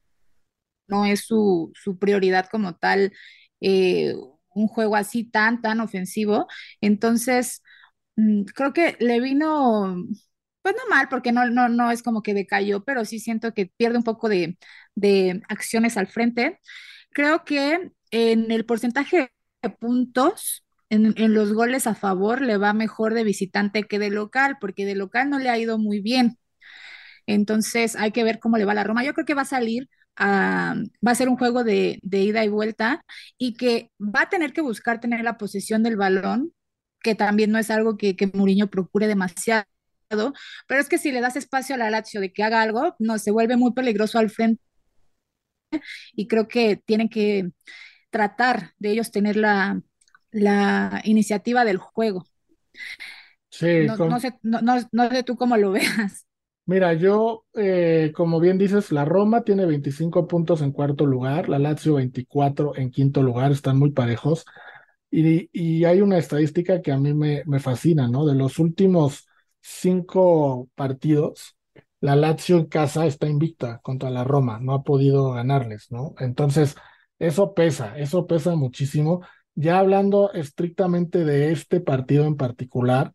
no 0.88 1.05
es 1.05 1.22
su, 1.25 1.72
su 1.75 2.00
prioridad 2.00 2.48
como 2.51 2.75
tal, 2.77 3.13
eh, 3.62 4.15
un 4.55 4.67
juego 4.67 4.96
así 4.98 5.24
tan, 5.25 5.62
tan 5.62 5.79
ofensivo. 5.81 6.48
Entonces, 6.81 7.63
mm, 8.17 8.43
creo 8.55 8.74
que 8.74 8.98
le 9.00 9.20
vino, 9.22 9.98
pues 10.62 10.75
no 10.75 10.89
mal, 10.89 11.08
porque 11.10 11.31
no, 11.31 11.46
no, 11.50 11.70
no 11.70 11.91
es 11.91 12.03
como 12.03 12.22
que 12.24 12.34
decayó, 12.34 12.84
pero 12.84 13.05
sí 13.05 13.20
siento 13.20 13.53
que 13.53 13.67
pierde 13.77 13.98
un 13.98 14.03
poco 14.03 14.29
de, 14.29 14.58
de 14.96 15.41
acciones 15.50 15.98
al 15.98 16.08
frente. 16.08 16.60
Creo 17.12 17.43
que 17.46 17.91
en 18.12 18.51
el 18.51 18.65
porcentaje 18.65 19.31
de 19.62 19.70
puntos, 19.70 20.63
en, 20.91 21.33
los 21.33 21.53
goles 21.53 21.88
a 21.88 21.95
favor 21.95 22.41
le 22.41 22.57
va 22.57 22.74
mejor 22.74 23.13
de 23.13 23.24
visitante 23.24 23.83
que 23.83 24.00
de 24.00 24.10
local, 24.10 24.57
porque 24.60 24.86
de 24.86 24.95
local 24.95 25.29
no 25.29 25.39
le 25.39 25.50
ha 25.50 25.57
ido 25.57 25.77
muy 25.77 26.01
bien. 26.01 26.38
Entonces 27.27 27.95
hay 27.95 28.12
que 28.12 28.24
ver 28.24 28.39
cómo 28.39 28.57
le 28.57 28.65
va 28.65 28.74
a 28.74 28.75
la 28.75 28.83
Roma. 28.83 29.03
Yo 29.03 29.13
creo 29.13 29.25
que 29.25 29.33
va 29.33 29.43
a 29.43 29.45
salir, 29.45 29.89
a, 30.17 30.75
va 31.05 31.12
a 31.12 31.15
ser 31.15 31.29
un 31.29 31.38
juego 31.38 31.63
de, 31.63 32.00
ida 32.03 32.43
y 32.45 32.50
vuelta 32.50 33.05
y 33.38 33.53
que 33.55 33.91
va 34.00 34.24
a 34.24 34.29
tener 34.29 34.53
que 34.53 34.62
buscar 34.62 35.00
tener 35.00 35.24
la 35.24 35.38
posesión 35.38 35.83
del 35.83 35.98
balón, 35.98 36.53
que 37.01 37.15
también 37.15 37.51
no 37.51 37.60
es 37.60 37.71
algo 37.71 37.98
que, 37.98 38.15
que 38.15 38.27
procure 38.69 39.07
demasiado. 39.07 39.65
Pero 40.67 40.81
es 40.81 40.89
que 40.89 40.98
si 40.98 41.12
le 41.12 41.21
das 41.21 41.36
espacio 41.38 41.75
a 41.75 41.77
la 41.77 41.89
Lazio 41.89 42.21
de 42.21 42.33
que 42.33 42.43
haga 42.43 42.62
algo, 42.62 42.95
no 43.00 43.17
se 43.17 43.31
vuelve 43.31 43.57
muy 43.57 43.74
peligroso 43.74 44.19
al 44.19 44.29
frente 44.29 44.62
y 46.13 46.27
creo 46.27 46.48
que 46.48 46.77
tienen 46.77 47.10
que 47.10 47.51
tratar 48.10 48.74
de 48.77 48.91
ellos 48.91 49.12
tener 49.12 49.38
la, 49.38 49.81
la 50.32 51.02
iniciativa 51.04 51.66
del 51.66 51.78
juego. 51.78 52.26
Sí, 53.50 53.86
no, 53.86 54.20
sé, 54.20 54.34
no, 54.44 55.10
sé 55.10 55.24
tú 55.24 55.36
cómo 55.36 55.58
lo 55.58 55.72
veas. 55.74 56.26
Mira, 56.66 56.94
yo, 56.94 57.46
eh, 57.56 58.12
como 58.16 58.40
bien 58.40 58.58
dices, 58.58 58.92
la 58.92 59.04
Roma 59.04 59.44
tiene 59.44 59.66
25 59.66 60.28
puntos 60.28 60.62
en 60.62 60.72
cuarto 60.72 61.06
lugar, 61.06 61.50
la 61.50 61.60
Lazio 61.60 61.96
24 61.96 62.78
en 62.78 62.92
quinto 62.92 63.22
lugar, 63.24 63.52
están 63.52 63.78
muy 63.78 63.92
parejos. 63.92 64.46
Y, 65.10 65.50
y 65.52 65.84
hay 65.84 66.02
una 66.02 66.18
estadística 66.18 66.82
que 66.82 66.92
a 66.94 66.98
mí 66.98 67.14
me, 67.14 67.44
me, 67.46 67.60
fascina, 67.60 68.08
¿no? 68.08 68.26
De 68.26 68.36
los 68.36 68.60
últimos 68.60 69.28
cinco 69.60 70.70
partidos, 70.76 71.58
la 72.00 72.16
Lazio 72.16 72.58
en 72.58 72.66
casa 72.66 73.06
está 73.06 73.28
invicta 73.28 73.80
contra 73.84 74.10
la 74.10 74.24
Roma, 74.24 74.60
no 74.62 74.74
ha 74.74 74.84
podido 74.84 75.32
ganarles, 75.34 75.92
¿no? 75.92 76.16
Entonces, 76.20 76.76
eso 77.20 77.54
pesa, 77.54 77.98
eso 78.00 78.26
pesa 78.26 78.56
muchísimo. 78.56 79.22
Ya 79.55 79.79
hablando 79.79 80.31
estrictamente 80.34 81.25
de 81.25 81.51
este 81.51 81.81
partido 81.81 82.25
en 82.25 82.38
particular, 82.38 83.13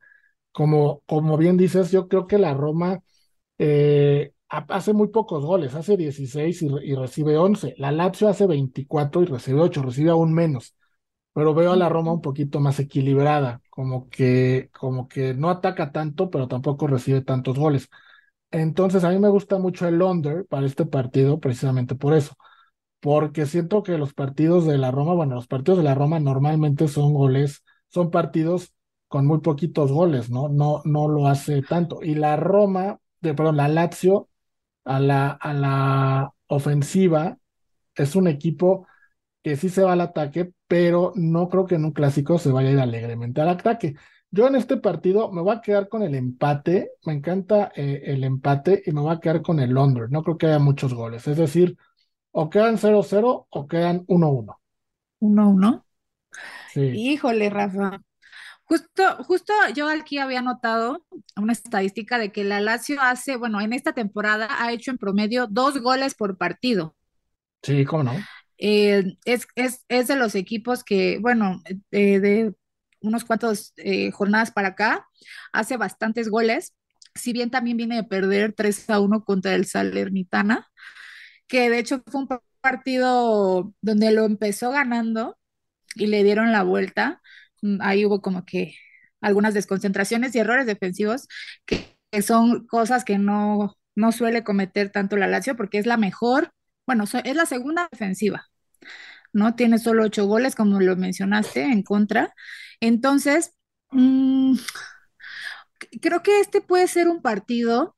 como, 0.53 1.03
como 1.07 1.37
bien 1.39 1.57
dices, 1.57 1.91
yo 1.93 2.09
creo 2.09 2.27
que 2.27 2.39
la 2.39 2.55
Roma 2.55 3.01
eh, 3.59 4.33
hace 4.49 4.93
muy 4.93 5.09
pocos 5.09 5.45
goles, 5.45 5.75
hace 5.75 5.97
16 5.97 6.63
y, 6.63 6.95
recibe 6.95 7.39
11. 7.39 7.75
La 7.79 7.93
Lazio 7.93 8.29
hace 8.29 8.47
24 8.47 9.23
y 9.23 9.27
recibe 9.27 9.61
8, 9.61 9.83
recibe 9.83 10.11
aún 10.11 10.35
menos. 10.35 10.77
Pero 11.35 11.55
veo 11.55 11.73
a 11.73 11.77
la 11.77 11.89
Roma 11.91 12.13
un 12.13 12.23
poquito 12.23 12.61
más 12.61 12.81
equilibrada, 12.81 13.61
como 13.71 14.09
que, 14.11 14.71
como 14.73 15.09
que 15.09 15.35
no 15.35 15.51
ataca 15.51 15.93
tanto, 15.93 16.31
pero 16.31 16.49
tampoco 16.49 16.87
recibe 16.87 17.23
tantos 17.23 17.59
goles. 17.59 17.89
Entonces, 18.51 19.05
a 19.05 19.11
mí 19.11 19.19
me 19.19 19.29
gusta 19.31 19.59
mucho 19.59 19.89
el 19.89 20.01
under 20.03 20.47
para 20.47 20.67
este 20.67 20.87
partido, 20.87 21.41
precisamente 21.41 21.95
por 21.95 22.15
eso 22.15 22.37
porque 23.07 23.47
siento 23.47 23.85
que 23.85 23.99
los 23.99 24.15
partidos 24.15 24.67
de 24.67 24.79
la 24.79 24.91
Roma, 24.91 25.15
bueno, 25.15 25.37
los 25.37 25.47
partidos 25.47 25.79
de 25.79 25.85
la 25.85 25.95
Roma 25.95 26.19
normalmente 26.19 26.89
son 26.89 27.15
goles, 27.15 27.63
son 27.87 28.11
partidos 28.11 28.75
con 29.07 29.27
muy 29.29 29.39
poquitos 29.39 29.93
goles, 29.93 30.29
¿no? 30.29 30.49
No, 30.49 30.83
no 30.85 31.07
lo 31.07 31.29
hace 31.29 31.63
tanto. 31.63 32.01
Y 32.03 32.17
la 32.17 32.35
Roma, 32.35 32.99
de, 33.21 33.33
perdón, 33.33 33.59
la 33.59 33.69
Lazio 33.69 34.29
a 34.85 34.99
la, 34.99 35.31
a 35.31 35.55
la 35.55 36.35
ofensiva 36.49 37.39
es 37.95 38.17
un 38.17 38.27
equipo 38.27 38.89
que 39.45 39.55
sí 39.55 39.69
se 39.69 39.85
va 39.85 39.93
al 39.93 40.01
ataque, 40.01 40.53
pero 40.67 41.13
no 41.15 41.49
creo 41.49 41.67
que 41.67 41.77
en 41.77 41.85
un 41.85 41.93
clásico 41.93 42.41
se 42.41 42.51
vaya 42.51 42.71
a 42.71 42.73
ir 42.73 42.81
alegremente 42.81 43.41
al 43.41 43.51
ataque. 43.51 43.95
Yo 44.33 44.49
en 44.49 44.57
este 44.57 44.79
partido 44.79 45.31
me 45.31 45.43
voy 45.43 45.55
a 45.55 45.61
quedar 45.61 45.89
con 45.89 46.03
el 46.03 46.17
empate, 46.17 46.91
me 47.05 47.13
encanta 47.13 47.71
eh, 47.77 48.03
el 48.07 48.25
empate 48.25 48.83
y 48.85 48.91
me 48.91 49.01
voy 49.01 49.15
a 49.15 49.21
quedar 49.21 49.43
con 49.43 49.61
el 49.61 49.79
under. 49.79 50.11
No 50.11 50.25
creo 50.25 50.39
que 50.39 50.47
haya 50.49 50.59
muchos 50.59 50.93
goles, 50.93 51.29
es 51.29 51.37
decir, 51.37 51.77
o 52.39 52.51
quedan 52.51 52.77
0-0 52.77 53.47
o 53.49 53.67
quedan 53.67 54.05
1-1. 54.07 54.59
1-1. 55.21 55.85
Sí. 56.71 56.81
Híjole, 56.81 57.49
Rafa. 57.49 58.03
Justo, 58.65 59.25
justo 59.25 59.55
yo 59.75 59.89
aquí 59.89 60.19
había 60.19 60.43
notado 60.43 61.03
una 61.35 61.55
estadística 61.55 62.19
de 62.19 62.33
que 62.33 62.45
la 62.45 62.61
Lazio 62.61 63.01
hace, 63.01 63.37
bueno, 63.37 63.63
en 63.63 63.73
esta 63.73 63.95
temporada 63.95 64.49
ha 64.51 64.71
hecho 64.71 64.91
en 64.91 64.99
promedio 64.99 65.47
dos 65.47 65.81
goles 65.81 66.15
por 66.15 66.37
partido. 66.37 66.95
Sí, 67.63 67.87
¿cómo 67.87 68.03
no? 68.03 68.13
Eh, 68.59 69.17
es, 69.25 69.47
es, 69.55 69.87
es, 69.89 70.09
de 70.09 70.17
los 70.17 70.35
equipos 70.35 70.85
que, 70.85 71.19
bueno, 71.23 71.63
de, 71.91 72.53
unos 73.01 73.25
cuantos 73.25 73.73
eh, 73.79 74.11
jornadas 74.11 74.51
para 74.51 74.69
acá, 74.69 75.07
hace 75.55 75.79
bastantes 75.79 76.29
goles, 76.29 76.75
si 77.15 77.33
bien 77.33 77.51
también 77.51 77.79
viene 77.79 77.97
de 77.97 78.05
perder 78.05 78.53
3 78.53 78.91
a 78.91 79.01
1 79.01 79.25
contra 79.25 79.55
el 79.55 79.65
Salernitana, 79.65 80.69
que 81.49 81.71
de 81.71 81.79
hecho 81.79 82.03
fue 82.07 82.23
un 82.23 82.29
partido 82.61 83.73
donde 83.81 84.11
lo 84.13 84.25
empezó 84.25 84.71
ganando 84.71 85.39
y 85.95 86.07
le 86.09 86.25
dieron 86.25 86.53
la 86.53 86.63
vuelta. 86.63 87.23
Mm, 87.63 87.79
ahí 87.83 88.05
hubo 88.07 88.21
como 88.23 88.45
que 88.45 88.75
algunas 89.21 89.55
desconcentraciones 89.55 90.35
y 90.35 90.39
errores 90.41 90.67
defensivos 90.67 91.29
que, 91.67 91.97
son 92.23 92.67
cosas 92.67 93.05
que 93.05 93.19
no, 93.19 93.77
no 93.95 94.13
suele 94.13 94.45
cometer 94.45 94.91
tanto 94.91 95.17
la 95.17 95.27
Lazio 95.27 95.57
porque 95.57 95.79
es 95.79 95.87
la 95.87 95.97
mejor, 95.99 96.53
bueno, 96.87 97.05
es 97.05 97.37
la 97.37 97.47
segunda 97.47 97.89
defensiva, 97.93 98.47
¿no? 99.33 99.55
Tiene 99.55 99.79
solo 99.79 100.05
ocho 100.05 100.27
goles, 100.27 100.55
como 100.55 100.81
lo 100.81 100.97
mencionaste, 100.97 101.65
en 101.65 101.83
contra. 101.83 102.35
Entonces, 102.81 103.53
mmm, 103.91 104.57
creo 106.01 106.23
que 106.23 106.41
este 106.41 106.61
puede 106.61 106.89
ser 106.89 107.09
un 107.09 107.23
partido 107.23 107.97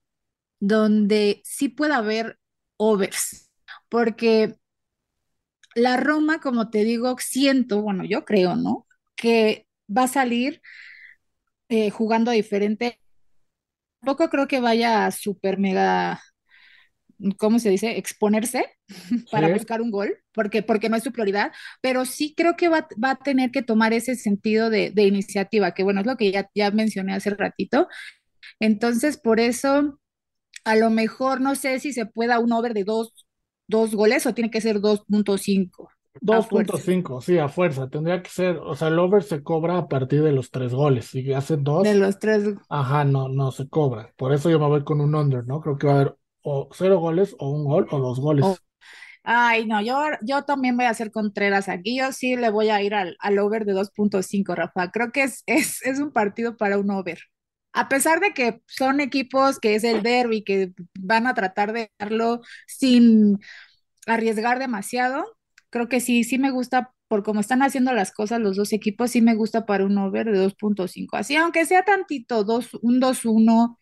donde 0.60 1.42
sí 1.44 1.68
puede 1.68 1.94
haber 1.94 2.37
overs, 2.78 3.50
porque 3.90 4.56
la 5.74 5.96
Roma, 5.96 6.40
como 6.40 6.70
te 6.70 6.84
digo, 6.84 7.16
siento, 7.20 7.82
bueno, 7.82 8.04
yo 8.04 8.24
creo, 8.24 8.56
¿no? 8.56 8.86
Que 9.16 9.66
va 9.94 10.04
a 10.04 10.08
salir 10.08 10.60
eh, 11.68 11.90
jugando 11.90 12.30
diferente. 12.30 13.00
Tampoco 14.00 14.28
creo 14.30 14.48
que 14.48 14.60
vaya 14.60 15.06
a 15.06 15.10
super 15.10 15.58
mega, 15.58 16.20
¿cómo 17.36 17.58
se 17.58 17.70
dice? 17.70 17.98
Exponerse 17.98 18.64
para 19.30 19.48
buscar 19.48 19.82
un 19.82 19.90
gol, 19.90 20.18
porque, 20.32 20.62
porque 20.62 20.88
no 20.88 20.96
es 20.96 21.04
su 21.04 21.12
prioridad, 21.12 21.52
pero 21.80 22.04
sí 22.04 22.34
creo 22.36 22.56
que 22.56 22.68
va, 22.68 22.88
a 23.02 23.16
tener 23.16 23.50
que 23.50 23.62
tomar 23.62 23.92
ese 23.92 24.14
sentido 24.14 24.70
de, 24.70 24.92
iniciativa, 24.96 25.74
que 25.74 25.82
bueno, 25.82 26.00
es 26.00 26.06
lo 26.06 26.16
que 26.16 26.32
ya, 26.32 26.50
ya 26.54 26.70
mencioné 26.70 27.14
hace 27.14 27.30
ratito. 27.30 27.88
Entonces, 28.60 29.18
por 29.18 29.40
eso, 29.40 30.00
a 30.64 30.76
lo 30.76 30.90
mejor 30.90 31.40
no 31.40 31.54
sé 31.54 31.80
si 31.80 31.92
se 31.92 32.06
pueda 32.06 32.38
un 32.38 32.52
over 32.52 32.74
de 32.74 32.84
dos, 32.84 33.12
dos 33.66 33.94
goles 33.94 34.26
o 34.26 34.34
tiene 34.34 34.50
que 34.50 34.60
ser 34.60 34.80
2.5. 34.80 35.88
2.5, 36.20 37.20
sí, 37.20 37.38
a 37.38 37.48
fuerza. 37.48 37.88
Tendría 37.88 38.22
que 38.22 38.30
ser, 38.30 38.56
o 38.56 38.74
sea, 38.74 38.88
el 38.88 38.98
over 38.98 39.22
se 39.22 39.42
cobra 39.42 39.78
a 39.78 39.88
partir 39.88 40.22
de 40.22 40.32
los 40.32 40.50
tres 40.50 40.74
goles. 40.74 41.06
Si 41.06 41.32
hace 41.32 41.56
dos. 41.56 41.84
De 41.84 41.94
los 41.94 42.18
tres. 42.18 42.54
Ajá, 42.68 43.04
no, 43.04 43.28
no 43.28 43.52
se 43.52 43.68
cobra. 43.68 44.12
Por 44.16 44.32
eso 44.32 44.50
yo 44.50 44.58
me 44.58 44.66
voy 44.66 44.84
con 44.84 45.00
un 45.00 45.14
under, 45.14 45.46
¿no? 45.46 45.60
Creo 45.60 45.78
que 45.78 45.86
va 45.86 45.92
a 45.92 45.96
haber 45.96 46.16
o 46.42 46.68
cero 46.72 46.98
goles 46.98 47.36
o 47.38 47.50
un 47.50 47.64
gol 47.64 47.86
o 47.90 47.98
dos 47.98 48.20
goles. 48.20 48.44
Ay, 49.22 49.66
no, 49.66 49.82
yo, 49.82 50.00
yo 50.22 50.44
también 50.44 50.76
voy 50.76 50.86
a 50.86 50.90
hacer 50.90 51.10
Contreras 51.10 51.68
aquí. 51.68 51.98
Yo 51.98 52.12
sí 52.12 52.36
le 52.36 52.50
voy 52.50 52.70
a 52.70 52.82
ir 52.82 52.94
al, 52.94 53.16
al 53.20 53.38
over 53.38 53.64
de 53.64 53.74
2.5, 53.74 54.54
Rafa. 54.54 54.90
Creo 54.90 55.12
que 55.12 55.24
es, 55.24 55.42
es, 55.46 55.82
es 55.84 55.98
un 56.00 56.12
partido 56.12 56.56
para 56.56 56.78
un 56.78 56.90
over. 56.90 57.18
A 57.72 57.88
pesar 57.88 58.20
de 58.20 58.32
que 58.32 58.60
son 58.66 59.00
equipos 59.00 59.58
que 59.58 59.74
es 59.74 59.84
el 59.84 60.02
derby, 60.02 60.42
que 60.42 60.72
van 60.98 61.26
a 61.26 61.34
tratar 61.34 61.72
de 61.72 61.92
darlo 61.98 62.40
sin 62.66 63.38
arriesgar 64.06 64.58
demasiado, 64.58 65.24
creo 65.70 65.88
que 65.88 66.00
sí, 66.00 66.24
sí 66.24 66.38
me 66.38 66.50
gusta 66.50 66.92
por 67.08 67.22
cómo 67.22 67.40
están 67.40 67.62
haciendo 67.62 67.92
las 67.92 68.12
cosas 68.12 68.40
los 68.40 68.56
dos 68.56 68.72
equipos, 68.72 69.10
sí 69.10 69.22
me 69.22 69.34
gusta 69.34 69.64
para 69.64 69.84
un 69.84 69.96
over 69.98 70.30
de 70.30 70.38
2.5. 70.38 71.16
Así, 71.16 71.36
aunque 71.36 71.64
sea 71.64 71.84
tantito, 71.84 72.44
dos, 72.44 72.74
un 72.82 73.00
2-1, 73.00 73.76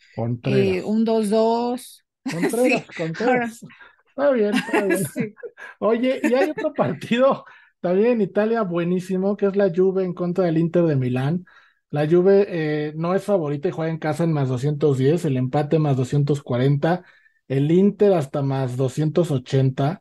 eh, 0.45 0.83
un 0.85 1.05
2-2. 1.05 2.05
Contreras, 2.31 2.85
sí. 2.88 2.95
Contreras. 2.97 3.64
Está 4.09 4.31
bien, 4.31 4.55
está 4.55 4.85
bien. 4.85 5.05
Oye, 5.81 6.21
y 6.23 6.35
hay 6.35 6.50
otro 6.50 6.73
partido 6.73 7.45
también 7.81 8.12
en 8.12 8.21
Italia 8.23 8.62
buenísimo, 8.62 9.37
que 9.37 9.47
es 9.47 9.57
la 9.57 9.70
Juve 9.75 10.05
en 10.05 10.14
contra 10.14 10.44
del 10.44 10.59
Inter 10.59 10.85
de 10.85 10.96
Milán. 10.96 11.44
La 11.90 12.09
Juve 12.09 12.46
eh, 12.49 12.92
no 12.96 13.14
es 13.14 13.25
favorita 13.25 13.68
y 13.68 13.70
juega 13.70 13.90
en 13.90 13.99
casa 13.99 14.25
en 14.25 14.33
más 14.33 14.49
210, 14.49 15.25
el 15.25 15.37
empate 15.37 15.79
más 15.79 15.96
240, 15.96 17.05
el 17.49 17.70
Inter 17.70 18.12
hasta 18.14 18.42
más 18.42 18.77
280. 18.77 20.01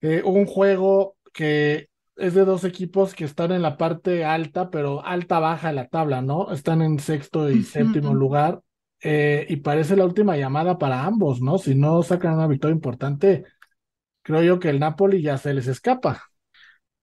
Eh, 0.00 0.22
un 0.24 0.46
juego 0.46 1.16
que 1.32 1.88
es 2.16 2.34
de 2.34 2.44
dos 2.44 2.64
equipos 2.64 3.14
que 3.14 3.24
están 3.24 3.52
en 3.52 3.62
la 3.62 3.76
parte 3.76 4.24
alta, 4.24 4.70
pero 4.70 5.04
alta 5.04 5.38
baja 5.38 5.68
de 5.68 5.74
la 5.74 5.88
tabla, 5.88 6.22
¿no? 6.22 6.52
Están 6.52 6.82
en 6.82 6.98
sexto 6.98 7.50
y 7.50 7.62
séptimo 7.62 8.14
lugar. 8.14 8.62
Eh, 9.04 9.46
y 9.48 9.56
parece 9.56 9.96
la 9.96 10.04
última 10.04 10.36
llamada 10.36 10.78
para 10.78 11.04
ambos, 11.04 11.40
¿no? 11.40 11.58
Si 11.58 11.74
no 11.74 12.02
sacan 12.02 12.34
una 12.34 12.46
victoria 12.46 12.74
importante, 12.74 13.44
creo 14.22 14.42
yo 14.42 14.60
que 14.60 14.70
el 14.70 14.80
Napoli 14.80 15.22
ya 15.22 15.38
se 15.38 15.54
les 15.54 15.66
escapa. 15.66 16.31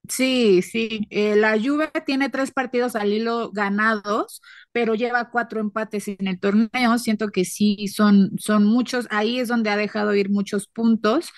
Sí, 0.09 0.61
sí. 0.63 1.07
Eh, 1.11 1.35
la 1.35 1.57
Juve 1.61 1.91
tiene 2.05 2.29
tres 2.29 2.51
partidos 2.51 2.95
al 2.95 3.13
hilo 3.13 3.51
ganados, 3.51 4.41
pero 4.71 4.95
lleva 4.95 5.29
cuatro 5.29 5.59
empates 5.59 6.07
en 6.07 6.27
el 6.27 6.39
torneo. 6.39 6.97
Siento 6.97 7.29
que 7.29 7.45
sí 7.45 7.87
son, 7.87 8.31
son 8.39 8.65
muchos. 8.65 9.07
Ahí 9.11 9.39
es 9.39 9.47
donde 9.49 9.69
ha 9.69 9.77
dejado 9.77 10.15
ir 10.15 10.29
muchos 10.31 10.67
puntos 10.67 11.29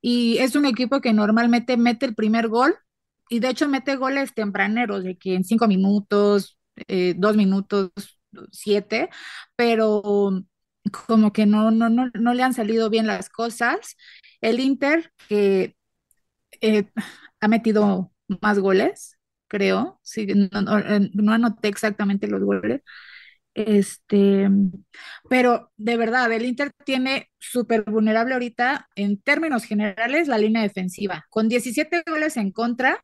y 0.00 0.38
es 0.38 0.56
un 0.56 0.66
equipo 0.66 1.00
que 1.00 1.12
normalmente 1.12 1.76
mete 1.76 2.06
el 2.06 2.14
primer 2.16 2.48
gol 2.48 2.74
y 3.28 3.38
de 3.40 3.50
hecho 3.50 3.68
mete 3.68 3.96
goles 3.96 4.34
tempraneros, 4.34 5.04
de 5.04 5.16
que 5.18 5.34
en 5.34 5.44
cinco 5.44 5.68
minutos, 5.68 6.58
eh, 6.88 7.14
dos 7.16 7.36
minutos, 7.36 7.90
siete, 8.52 9.08
pero 9.56 10.32
como 11.06 11.32
que 11.32 11.46
no, 11.46 11.70
no, 11.70 11.88
no, 11.90 12.10
no 12.14 12.34
le 12.34 12.42
han 12.42 12.54
salido 12.54 12.90
bien 12.90 13.06
las 13.06 13.28
cosas. 13.30 13.96
El 14.40 14.60
Inter, 14.60 15.12
que 15.28 15.76
eh, 16.60 16.90
ha 17.40 17.48
metido 17.48 18.12
más 18.42 18.58
goles, 18.58 19.18
creo, 19.48 20.00
sí, 20.02 20.26
no, 20.26 20.60
no 20.62 21.32
anoté 21.32 21.68
exactamente 21.68 22.26
los 22.28 22.42
goles, 22.42 22.82
este, 23.56 24.50
pero 25.30 25.72
de 25.78 25.96
verdad, 25.96 26.30
el 26.30 26.44
Inter 26.44 26.72
tiene 26.84 27.30
súper 27.38 27.84
vulnerable 27.84 28.34
ahorita 28.34 28.86
en 28.96 29.18
términos 29.18 29.64
generales 29.64 30.28
la 30.28 30.36
línea 30.36 30.60
defensiva. 30.60 31.24
Con 31.30 31.48
17 31.48 32.02
goles 32.06 32.36
en 32.36 32.52
contra, 32.52 33.02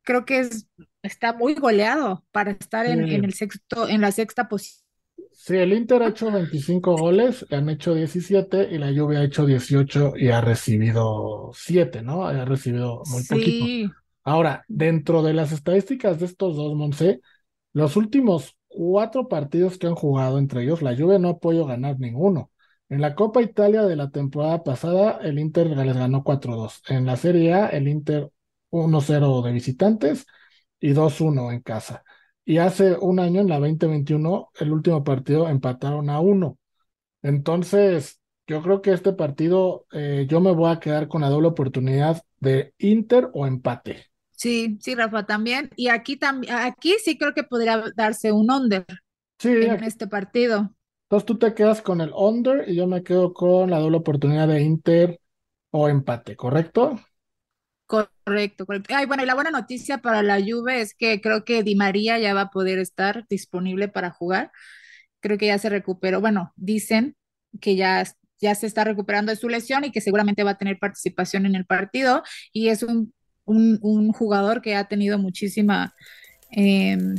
creo 0.00 0.24
que 0.24 0.40
es, 0.40 0.66
está 1.02 1.34
muy 1.34 1.52
goleado 1.52 2.24
para 2.32 2.52
estar 2.52 2.86
en, 2.86 3.02
el 3.02 3.34
sexto, 3.34 3.86
en 3.86 4.00
la 4.00 4.12
sexta 4.12 4.48
posición. 4.48 4.82
Sí, 5.30 5.56
el 5.56 5.74
Inter 5.74 6.02
ha 6.02 6.08
hecho 6.08 6.30
25 6.30 6.96
goles, 6.96 7.44
han 7.50 7.68
hecho 7.68 7.94
17 7.94 8.68
y 8.70 8.78
la 8.78 8.94
Juve 8.94 9.18
ha 9.18 9.24
hecho 9.24 9.44
18 9.44 10.14
y 10.16 10.30
ha 10.30 10.40
recibido 10.40 11.50
7, 11.54 12.00
¿no? 12.00 12.24
Ha 12.26 12.46
recibido 12.46 13.02
muy 13.10 13.24
poquito. 13.24 13.94
Ahora, 14.24 14.64
dentro 14.68 15.22
de 15.22 15.34
las 15.34 15.52
estadísticas 15.52 16.20
de 16.20 16.26
estos 16.26 16.56
dos, 16.56 16.74
Monse, 16.74 17.20
los 17.72 17.96
últimos 17.96 18.56
cuatro 18.68 19.28
partidos 19.28 19.78
que 19.78 19.86
han 19.86 19.94
jugado 19.94 20.38
entre 20.38 20.62
ellos, 20.62 20.82
la 20.82 20.96
Juve 20.96 21.18
no 21.18 21.28
ha 21.30 21.38
podido 21.38 21.66
ganar 21.66 21.98
ninguno. 21.98 22.50
En 22.88 23.00
la 23.00 23.14
Copa 23.14 23.42
Italia 23.42 23.82
de 23.82 23.96
la 23.96 24.10
temporada 24.10 24.62
pasada, 24.62 25.18
el 25.22 25.38
Inter 25.38 25.68
les 25.68 25.96
ganó 25.96 26.22
4-2. 26.24 26.82
En 26.88 27.06
la 27.06 27.16
Serie 27.16 27.54
A, 27.54 27.66
el 27.68 27.88
Inter 27.88 28.30
1-0 28.70 29.42
de 29.42 29.52
visitantes 29.52 30.26
y 30.80 30.92
2-1 30.92 31.52
en 31.52 31.60
casa. 31.60 32.04
Y 32.44 32.58
hace 32.58 32.96
un 33.00 33.20
año, 33.20 33.40
en 33.40 33.48
la 33.48 33.58
2021, 33.58 34.50
el 34.60 34.72
último 34.72 35.04
partido 35.04 35.48
empataron 35.48 36.10
a 36.10 36.20
1. 36.20 36.58
Entonces, 37.22 38.20
yo 38.46 38.62
creo 38.62 38.82
que 38.82 38.92
este 38.92 39.12
partido, 39.12 39.86
eh, 39.92 40.26
yo 40.28 40.40
me 40.40 40.52
voy 40.52 40.70
a 40.72 40.80
quedar 40.80 41.08
con 41.08 41.22
la 41.22 41.28
doble 41.30 41.48
oportunidad 41.48 42.22
de 42.40 42.74
Inter 42.78 43.30
o 43.34 43.46
empate. 43.46 44.11
Sí, 44.42 44.76
sí, 44.80 44.96
Rafa, 44.96 45.24
también. 45.24 45.70
Y 45.76 45.86
aquí 45.86 46.16
también, 46.16 46.52
aquí 46.52 46.96
sí 47.04 47.16
creo 47.16 47.32
que 47.32 47.44
podría 47.44 47.80
darse 47.94 48.32
un 48.32 48.50
under 48.50 48.84
sí, 49.38 49.50
en 49.50 49.84
este 49.84 50.08
partido. 50.08 50.74
Entonces 51.04 51.26
tú 51.26 51.38
te 51.38 51.54
quedas 51.54 51.80
con 51.80 52.00
el 52.00 52.10
under 52.12 52.68
y 52.68 52.74
yo 52.74 52.88
me 52.88 53.04
quedo 53.04 53.32
con 53.32 53.70
la 53.70 53.78
doble 53.78 53.98
oportunidad 53.98 54.48
de 54.48 54.60
Inter 54.60 55.20
o 55.70 55.88
empate, 55.88 56.34
¿correcto? 56.34 56.98
Correcto, 57.86 58.66
correcto. 58.66 58.92
Ay, 58.96 59.06
bueno, 59.06 59.22
y 59.22 59.26
la 59.26 59.36
buena 59.36 59.52
noticia 59.52 59.98
para 59.98 60.24
la 60.24 60.40
Juve 60.40 60.80
es 60.80 60.92
que 60.92 61.20
creo 61.20 61.44
que 61.44 61.62
Di 61.62 61.76
María 61.76 62.18
ya 62.18 62.34
va 62.34 62.40
a 62.40 62.50
poder 62.50 62.80
estar 62.80 63.24
disponible 63.28 63.86
para 63.86 64.10
jugar. 64.10 64.50
Creo 65.20 65.38
que 65.38 65.46
ya 65.46 65.58
se 65.58 65.68
recuperó. 65.68 66.20
Bueno, 66.20 66.52
dicen 66.56 67.14
que 67.60 67.76
ya, 67.76 68.02
ya 68.40 68.56
se 68.56 68.66
está 68.66 68.82
recuperando 68.82 69.30
de 69.30 69.36
su 69.36 69.48
lesión 69.48 69.84
y 69.84 69.92
que 69.92 70.00
seguramente 70.00 70.42
va 70.42 70.50
a 70.50 70.58
tener 70.58 70.80
participación 70.80 71.46
en 71.46 71.54
el 71.54 71.64
partido. 71.64 72.24
Y 72.52 72.70
es 72.70 72.82
un 72.82 73.14
un, 73.44 74.12
jugador 74.12 74.62
que 74.62 74.74
ha 74.74 74.84
tenido 74.84 75.18
muchísima, 75.18 75.94
em, 76.50 77.16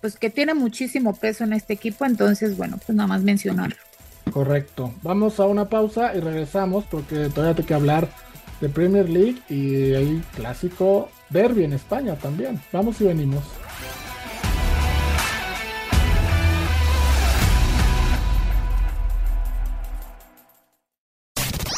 pues 0.00 0.16
que 0.16 0.30
tiene 0.30 0.54
muchísimo 0.54 1.14
peso 1.14 1.44
en 1.44 1.52
este 1.52 1.74
equipo, 1.74 2.04
entonces 2.04 2.56
bueno, 2.56 2.78
pues 2.84 2.96
nada 2.96 3.08
más 3.08 3.22
mencionarlo. 3.22 3.76
Correcto. 4.30 4.94
Vamos 5.02 5.40
a 5.40 5.46
una 5.46 5.68
pausa 5.68 6.14
y 6.14 6.20
regresamos 6.20 6.84
porque 6.84 7.28
todavía 7.28 7.54
tengo 7.54 7.66
que 7.66 7.74
hablar 7.74 8.08
de 8.60 8.68
Premier 8.68 9.08
League 9.08 9.38
y 9.48 9.94
hay 9.94 10.22
clásico 10.34 11.08
derby 11.30 11.64
en 11.64 11.72
España 11.72 12.16
también. 12.16 12.60
Vamos 12.72 13.00
y 13.00 13.04
venimos. 13.04 13.44